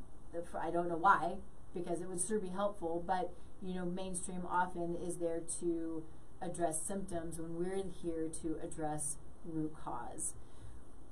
[0.61, 1.37] I don't know why,
[1.75, 3.33] because it would sure be helpful, but
[3.63, 6.03] you know, mainstream often is there to
[6.41, 10.35] address symptoms when we're here to address root cause.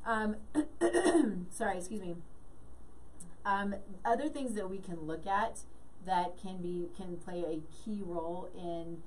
[0.07, 0.37] Um,
[1.51, 2.17] sorry, excuse me.
[3.45, 5.61] Um, other things that we can look at
[6.07, 9.03] that can be can play a key role in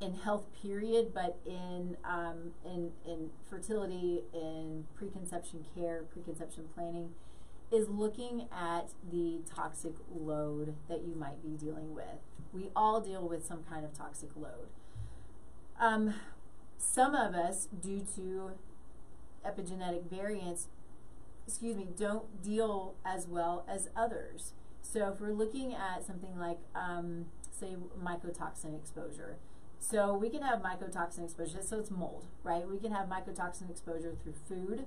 [0.00, 7.10] in health period, but in um, in in fertility, in preconception care, preconception planning,
[7.70, 12.20] is looking at the toxic load that you might be dealing with.
[12.52, 14.68] We all deal with some kind of toxic load.
[15.78, 16.14] Um,
[16.78, 18.52] some of us, due to
[19.46, 20.68] epigenetic variants,
[21.46, 24.54] excuse me, don't deal as well as others.
[24.82, 29.36] So if we're looking at something like, um, say, mycotoxin exposure,
[29.80, 32.68] so we can have mycotoxin exposure, so it's mold, right?
[32.68, 34.84] We can have mycotoxin exposure through food,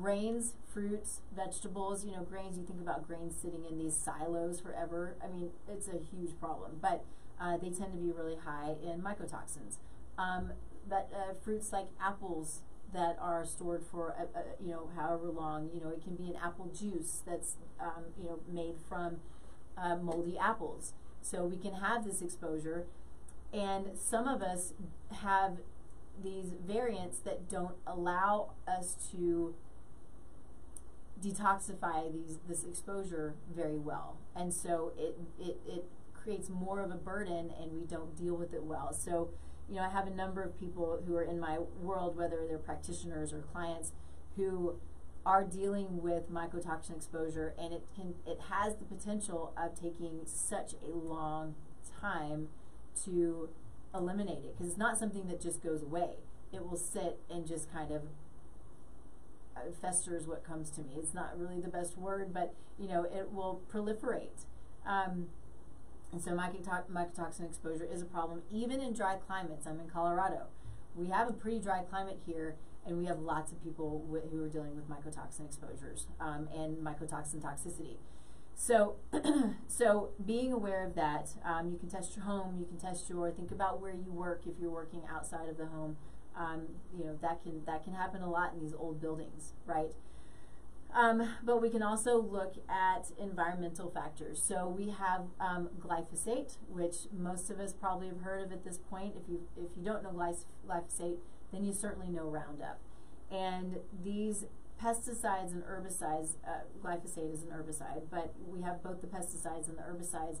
[0.00, 5.16] grains, fruits, vegetables, you know, grains, you think about grains sitting in these silos forever.
[5.24, 7.02] I mean, it's a huge problem, but
[7.40, 9.78] uh, they tend to be really high in mycotoxins.
[10.18, 10.52] Um,
[10.88, 12.60] but uh, fruits like apples
[12.92, 16.28] that are stored for, uh, uh, you know, however long, you know, it can be
[16.28, 19.16] an apple juice that's, um, you know, made from
[19.76, 20.92] uh, moldy apples.
[21.20, 22.86] So we can have this exposure,
[23.56, 24.74] and some of us
[25.22, 25.58] have
[26.22, 29.54] these variants that don't allow us to
[31.22, 34.16] detoxify these this exposure very well.
[34.34, 35.84] And so it, it it
[36.14, 38.92] creates more of a burden and we don't deal with it well.
[38.92, 39.30] So
[39.68, 42.58] you know i have a number of people who are in my world whether they're
[42.58, 43.92] practitioners or clients
[44.36, 44.76] who
[45.24, 50.74] are dealing with mycotoxin exposure and it can it has the potential of taking such
[50.84, 51.54] a long
[52.00, 52.48] time
[53.04, 53.48] to
[53.94, 56.16] eliminate it because it's not something that just goes away
[56.52, 58.02] it will sit and just kind of
[59.56, 60.94] uh, festers what comes to me.
[60.96, 64.44] It's not really the best word, but you know, it will proliferate.
[64.86, 65.28] Um,
[66.12, 69.66] and so mycoto- mycotoxin exposure is a problem even in dry climates.
[69.66, 70.46] I'm in Colorado.
[70.94, 72.54] We have a pretty dry climate here,
[72.86, 76.78] and we have lots of people wh- who are dealing with mycotoxin exposures um, and
[76.78, 77.96] mycotoxin toxicity.
[78.58, 78.96] So,
[79.68, 82.56] so being aware of that, um, you can test your home.
[82.58, 83.30] You can test your.
[83.30, 85.98] Think about where you work if you're working outside of the home.
[86.34, 86.62] Um,
[86.96, 89.92] you know that can that can happen a lot in these old buildings, right?
[90.94, 94.42] Um, but we can also look at environmental factors.
[94.42, 98.78] So we have um, glyphosate, which most of us probably have heard of at this
[98.78, 99.14] point.
[99.22, 100.10] If you if you don't know
[100.66, 101.18] glyphosate,
[101.52, 102.80] then you certainly know Roundup.
[103.30, 104.46] And these
[104.82, 109.78] pesticides and herbicides, uh, glyphosate is an herbicide, but we have both the pesticides and
[109.78, 110.38] the herbicides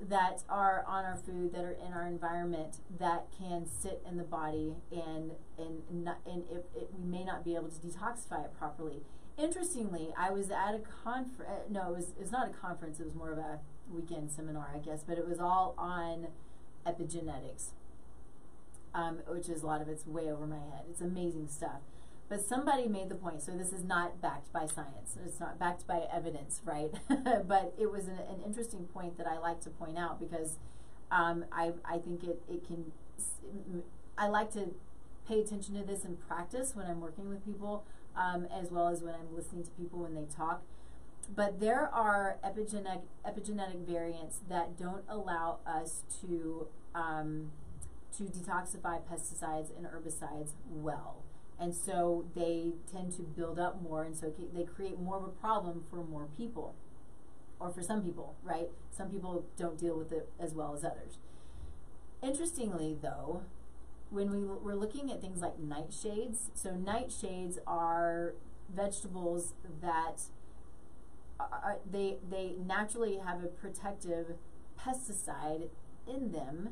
[0.00, 4.24] that are on our food that are in our environment that can sit in the
[4.24, 8.58] body and and not, and it, it, we may not be able to detoxify it
[8.58, 9.02] properly.
[9.36, 11.42] Interestingly, I was at a conference.
[11.46, 12.98] Uh, no, it was it was not a conference.
[12.98, 15.04] It was more of a weekend seminar, I guess.
[15.06, 16.28] But it was all on
[16.86, 17.72] epigenetics,
[18.94, 20.84] um, which is a lot of it's way over my head.
[20.88, 21.80] It's amazing stuff.
[22.30, 25.18] But somebody made the point, so this is not backed by science.
[25.26, 26.92] It's not backed by evidence, right?
[27.08, 30.56] but it was an, an, interesting point that I like to point out because
[31.10, 32.92] um, I, I think it, it can,
[34.16, 34.72] I like to
[35.26, 39.02] pay attention to this in practice when I'm working with people, um, as well as
[39.02, 40.62] when I'm listening to people when they talk.
[41.34, 47.50] But there are epigenetic, epigenetic variants that don't allow us to, um,
[48.18, 51.24] to detoxify pesticides and herbicides well
[51.60, 55.28] and so they tend to build up more and so they create more of a
[55.28, 56.74] problem for more people
[57.60, 58.68] or for some people right?
[58.90, 61.18] Some people don't deal with it as well as others.
[62.22, 63.42] Interestingly though
[64.08, 68.34] when we we're looking at things like nightshades so nightshades are
[68.74, 70.22] vegetables that
[71.38, 74.36] are, they they naturally have a protective
[74.78, 75.68] pesticide
[76.06, 76.70] in them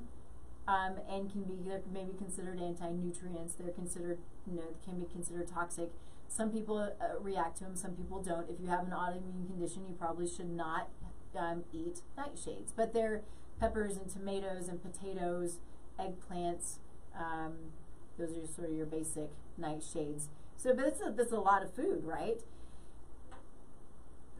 [0.68, 1.56] um, and can be
[1.92, 3.54] maybe considered anti-nutrients.
[3.54, 5.90] They're considered you know can be considered toxic.
[6.28, 8.48] Some people uh, react to them, some people don't.
[8.50, 10.88] If you have an autoimmune condition, you probably should not
[11.36, 12.72] um, eat nightshades.
[12.76, 13.22] But they're
[13.58, 15.58] peppers and tomatoes and potatoes,
[15.98, 16.76] eggplants.
[17.18, 17.72] Um,
[18.18, 20.26] those are sort of your basic nightshades.
[20.56, 22.42] So, but that's a, that's a lot of food, right?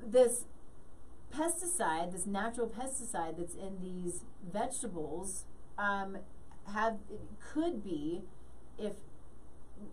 [0.04, 0.44] This
[1.34, 5.44] pesticide, this natural pesticide that's in these vegetables,
[5.78, 6.18] um,
[6.72, 6.98] have
[7.52, 8.22] could be
[8.78, 8.94] if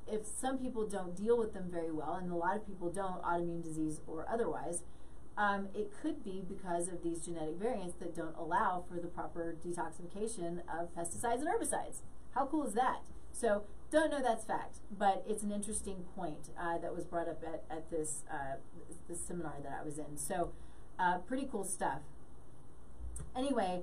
[0.07, 3.21] if some people don't deal with them very well, and a lot of people don't,
[3.21, 4.83] autoimmune disease or otherwise,
[5.37, 9.55] um, it could be because of these genetic variants that don't allow for the proper
[9.63, 12.01] detoxification of pesticides and herbicides.
[12.33, 13.01] How cool is that?
[13.31, 17.43] So, don't know that's fact, but it's an interesting point uh, that was brought up
[17.43, 18.55] at, at this, uh,
[19.07, 20.17] this seminar that I was in.
[20.17, 20.51] So,
[20.97, 21.99] uh, pretty cool stuff.
[23.35, 23.81] Anyway,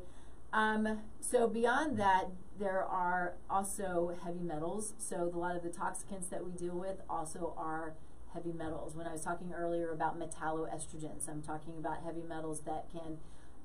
[0.53, 2.29] um, so beyond that,
[2.59, 4.95] there are also heavy metals.
[4.99, 7.95] So a lot of the toxicants that we deal with also are
[8.35, 8.95] heavy metals.
[8.95, 13.19] When I was talking earlier about metalloestrogens, I'm talking about heavy metals that can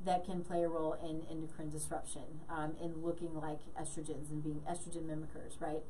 [0.05, 4.61] that can play a role in endocrine disruption, um, in looking like estrogens and being
[4.69, 5.81] estrogen mimickers, right?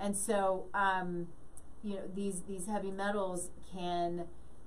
[0.00, 1.28] And so, um,
[1.82, 4.24] you know, these these heavy metals can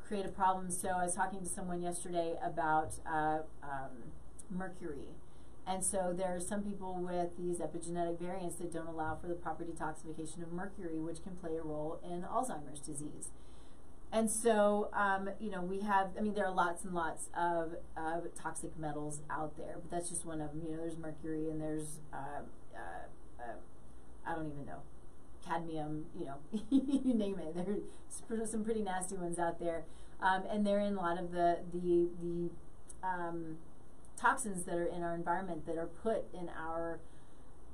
[0.07, 0.71] create a problem.
[0.71, 4.11] So I was talking to someone yesterday about uh, um,
[4.49, 5.09] mercury
[5.69, 9.35] and so there are some people with these epigenetic variants that don't allow for the
[9.35, 13.29] proper detoxification of mercury, which can play a role in Alzheimer's disease.
[14.11, 17.75] And so, um, you know, we have, I mean, there are lots and lots of
[17.95, 20.63] uh, toxic metals out there, but that's just one of them.
[20.63, 22.41] You know, there's mercury and there's, uh,
[22.75, 23.53] uh, uh
[24.25, 24.81] I don't even know,
[25.45, 26.37] cadmium, you know,
[26.71, 27.55] you name it.
[28.27, 29.83] There's some pretty nasty ones out there,
[30.19, 32.49] um, and they're in a lot of the the the
[33.07, 33.57] um,
[34.19, 36.99] toxins that are in our environment that are put in our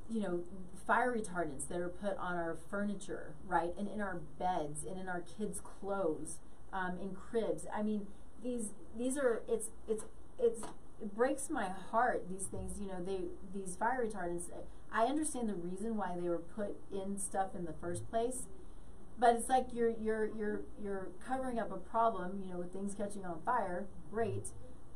[0.09, 0.43] you know,
[0.85, 5.07] fire retardants that are put on our furniture, right, and in our beds, and in
[5.09, 6.37] our kids' clothes,
[6.71, 7.65] um, in cribs.
[7.73, 8.07] I mean,
[8.43, 10.03] these these are it's it's
[10.37, 10.61] it's
[11.01, 12.29] it breaks my heart.
[12.29, 13.21] These things, you know, they
[13.53, 14.43] these fire retardants.
[14.91, 18.43] I understand the reason why they were put in stuff in the first place,
[19.19, 22.93] but it's like you're you're you're you're covering up a problem, you know, with things
[22.93, 23.87] catching on fire.
[24.11, 24.49] Great,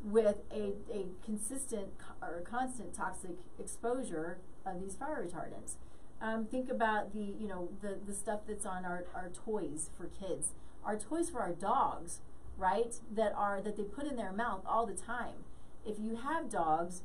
[0.04, 1.90] with a a consistent
[2.22, 5.76] or constant toxic exposure of these fire retardants.
[6.22, 10.08] Um, think about the you know the the stuff that's on our, our toys for
[10.08, 10.50] kids,
[10.84, 12.20] our toys for our dogs,
[12.58, 12.96] right?
[13.14, 15.46] That are that they put in their mouth all the time.
[15.86, 17.04] If you have dogs,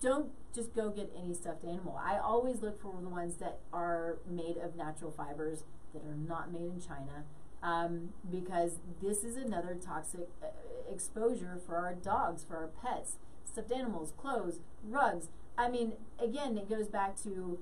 [0.00, 2.00] don't just go get any stuffed animal.
[2.02, 6.52] I always look for the ones that are made of natural fibers that are not
[6.52, 7.24] made in China,
[7.62, 10.46] um, because this is another toxic uh,
[10.92, 15.28] exposure for our dogs, for our pets, stuffed animals, clothes, rugs.
[15.58, 17.58] I mean, again, it goes back to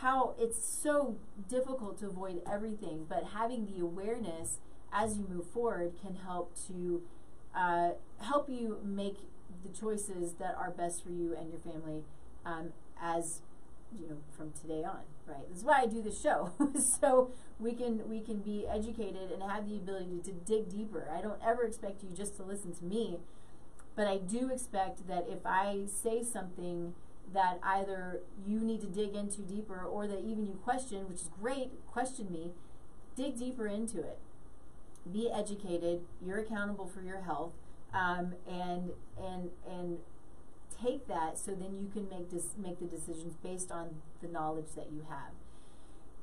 [0.00, 1.16] how it's so
[1.48, 4.58] difficult to avoid everything, but having the awareness
[4.92, 7.02] as you move forward can help to
[7.54, 7.90] uh,
[8.20, 9.16] help you make
[9.62, 12.02] the choices that are best for you and your family
[12.44, 13.40] um, as
[14.00, 16.52] you know from today on right this is why i do this show
[17.00, 21.20] so we can we can be educated and have the ability to dig deeper i
[21.20, 23.18] don't ever expect you just to listen to me
[23.96, 26.92] but I do expect that if I say something
[27.32, 31.30] that either you need to dig into deeper or that even you question, which is
[31.40, 32.52] great, question me,
[33.16, 34.18] dig deeper into it.
[35.10, 36.02] Be educated.
[36.24, 37.52] You're accountable for your health,
[37.94, 39.98] um, and and and
[40.80, 44.74] take that so then you can make dis- make the decisions based on the knowledge
[44.76, 45.32] that you have.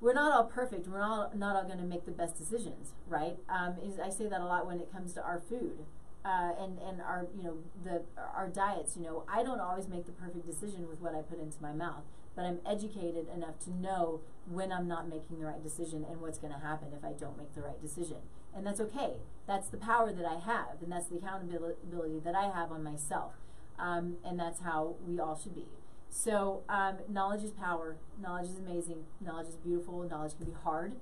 [0.02, 0.88] We're not all perfect.
[0.88, 3.38] We're not not all going to make the best decisions, right?
[3.48, 5.86] Um, I say that a lot when it comes to our food
[6.26, 8.96] uh, and and our you know the our diets.
[8.98, 11.74] You know, I don't always make the perfect decision with what I put into my
[11.74, 12.04] mouth,
[12.36, 16.38] but I'm educated enough to know when I'm not making the right decision and what's
[16.38, 18.18] going to happen if I don't make the right decision.
[18.56, 19.14] And that's okay.
[19.48, 23.34] That's the power that I have, and that's the accountability that I have on myself.
[23.80, 25.66] Um, and that's how we all should be.
[26.10, 27.98] So, um, knowledge is power.
[28.22, 29.06] Knowledge is amazing.
[29.20, 30.04] Knowledge is beautiful.
[30.04, 30.96] Knowledge can be hard.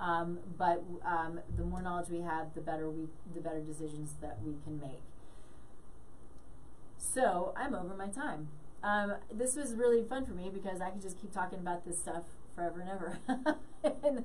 [0.00, 4.38] Um, but um, the more knowledge we have, the better we, the better decisions that
[4.44, 5.02] we can make.
[6.98, 8.48] So I'm over my time.
[8.82, 11.98] Um, this was really fun for me because I could just keep talking about this
[11.98, 13.18] stuff forever and ever,
[13.84, 14.24] and,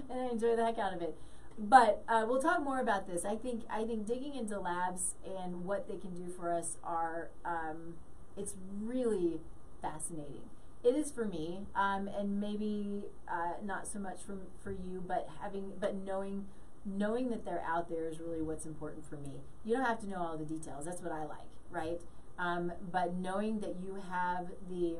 [0.00, 1.16] and, I enjoy the heck out of it.
[1.58, 3.24] But uh, we'll talk more about this.
[3.24, 7.30] I think I think digging into labs and what they can do for us are
[7.44, 7.94] um,
[8.36, 9.40] it's really
[9.80, 10.48] fascinating
[10.84, 15.28] it is for me, um, and maybe uh, not so much from for you, but
[15.40, 16.46] having but knowing
[16.84, 19.40] knowing that they're out there is really what's important for me.
[19.64, 20.84] You don't have to know all the details.
[20.84, 22.00] That's what I like, right?
[22.38, 24.96] Um, but knowing that you have the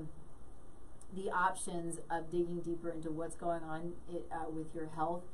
[1.15, 5.25] the options of digging deeper into what's going on it, uh, with your health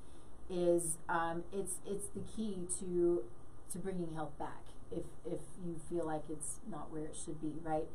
[0.50, 3.22] is um, it's it's the key to
[3.72, 7.54] to bringing health back if if you feel like it's not where it should be,
[7.62, 7.86] right?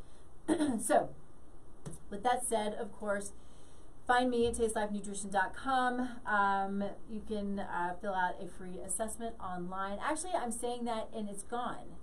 [0.82, 1.10] so
[2.10, 3.32] with that said, of course,
[4.08, 6.10] find me at tastelifenutrition.com.
[6.26, 10.00] Um, you can uh, fill out a free assessment online.
[10.02, 11.96] Actually, I'm saying that and it's gone.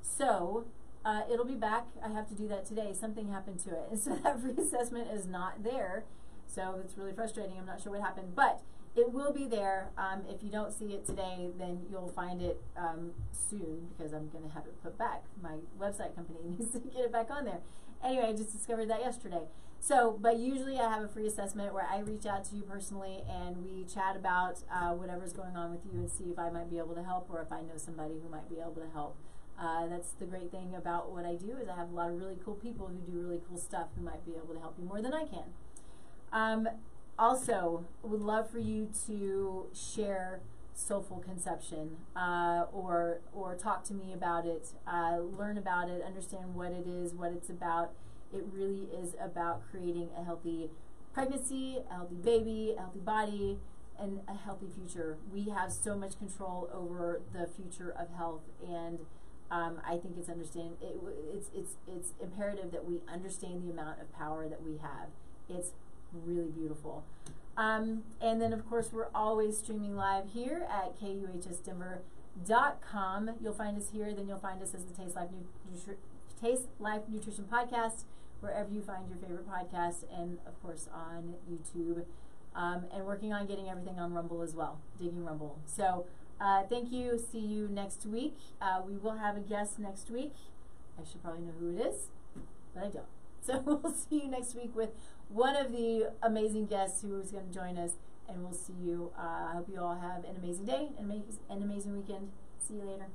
[0.00, 0.66] So
[1.04, 1.86] uh, it'll be back.
[2.04, 2.92] I have to do that today.
[2.98, 3.88] Something happened to it.
[3.90, 6.04] And so that free assessment is not there.
[6.46, 7.56] So it's really frustrating.
[7.58, 8.34] I'm not sure what happened.
[8.34, 8.60] But
[8.94, 9.90] it will be there.
[9.96, 14.28] Um, if you don't see it today, then you'll find it um, soon because I'm
[14.28, 15.24] going to have it put back.
[15.42, 17.60] My website company needs to get it back on there
[18.04, 19.44] anyway, I just discovered that yesterday.
[19.80, 23.22] So, but usually I have a free assessment where I reach out to you personally
[23.28, 26.70] and we chat about uh, whatever's going on with you and see if I might
[26.70, 29.16] be able to help or if I know somebody who might be able to help.
[29.58, 32.16] Uh, that's the great thing about what I do is I have a lot of
[32.16, 34.84] really cool people who do really cool stuff who might be able to help you
[34.84, 35.44] more than I can.
[36.32, 36.68] Um,
[37.18, 40.40] also, would love for you to share
[40.76, 46.54] SoulFull Conception uh, or or talk to me about it uh, learn about it understand
[46.54, 47.92] what it is what it's about.
[48.34, 50.70] It really is about creating a healthy
[51.12, 53.58] pregnancy a healthy baby a healthy body
[53.98, 55.18] and a healthy future.
[55.30, 59.00] We have so much control over the future of health and
[59.50, 60.96] um, I think it's understand it,
[61.34, 65.08] it's it's it's imperative that we understand the amount of power that we have.
[65.48, 65.72] It's
[66.12, 67.04] really beautiful
[67.56, 73.30] um, and then, of course, we're always streaming live here at kuhsdenver.com.
[73.42, 74.14] You'll find us here.
[74.14, 75.28] Then you'll find us as the Taste Life,
[75.70, 75.96] Nutri-
[76.40, 78.04] Taste Life Nutrition Podcast,
[78.40, 82.04] wherever you find your favorite podcast, and, of course, on YouTube.
[82.54, 85.58] um, and working on getting everything on Rumble as well, digging Rumble.
[85.66, 86.06] So
[86.40, 87.18] uh, thank you.
[87.18, 88.36] See you next week.
[88.60, 90.34] Uh, we will have a guest next week.
[91.00, 92.08] I should probably know who it is,
[92.74, 93.06] but I don't.
[93.44, 94.90] So we'll see you next week with
[95.32, 97.92] one of the amazing guests who is going to join us,
[98.28, 99.12] and we'll see you.
[99.18, 101.10] Uh, I hope you all have an amazing day, and
[101.50, 102.30] an amazing weekend.
[102.58, 103.06] See you later.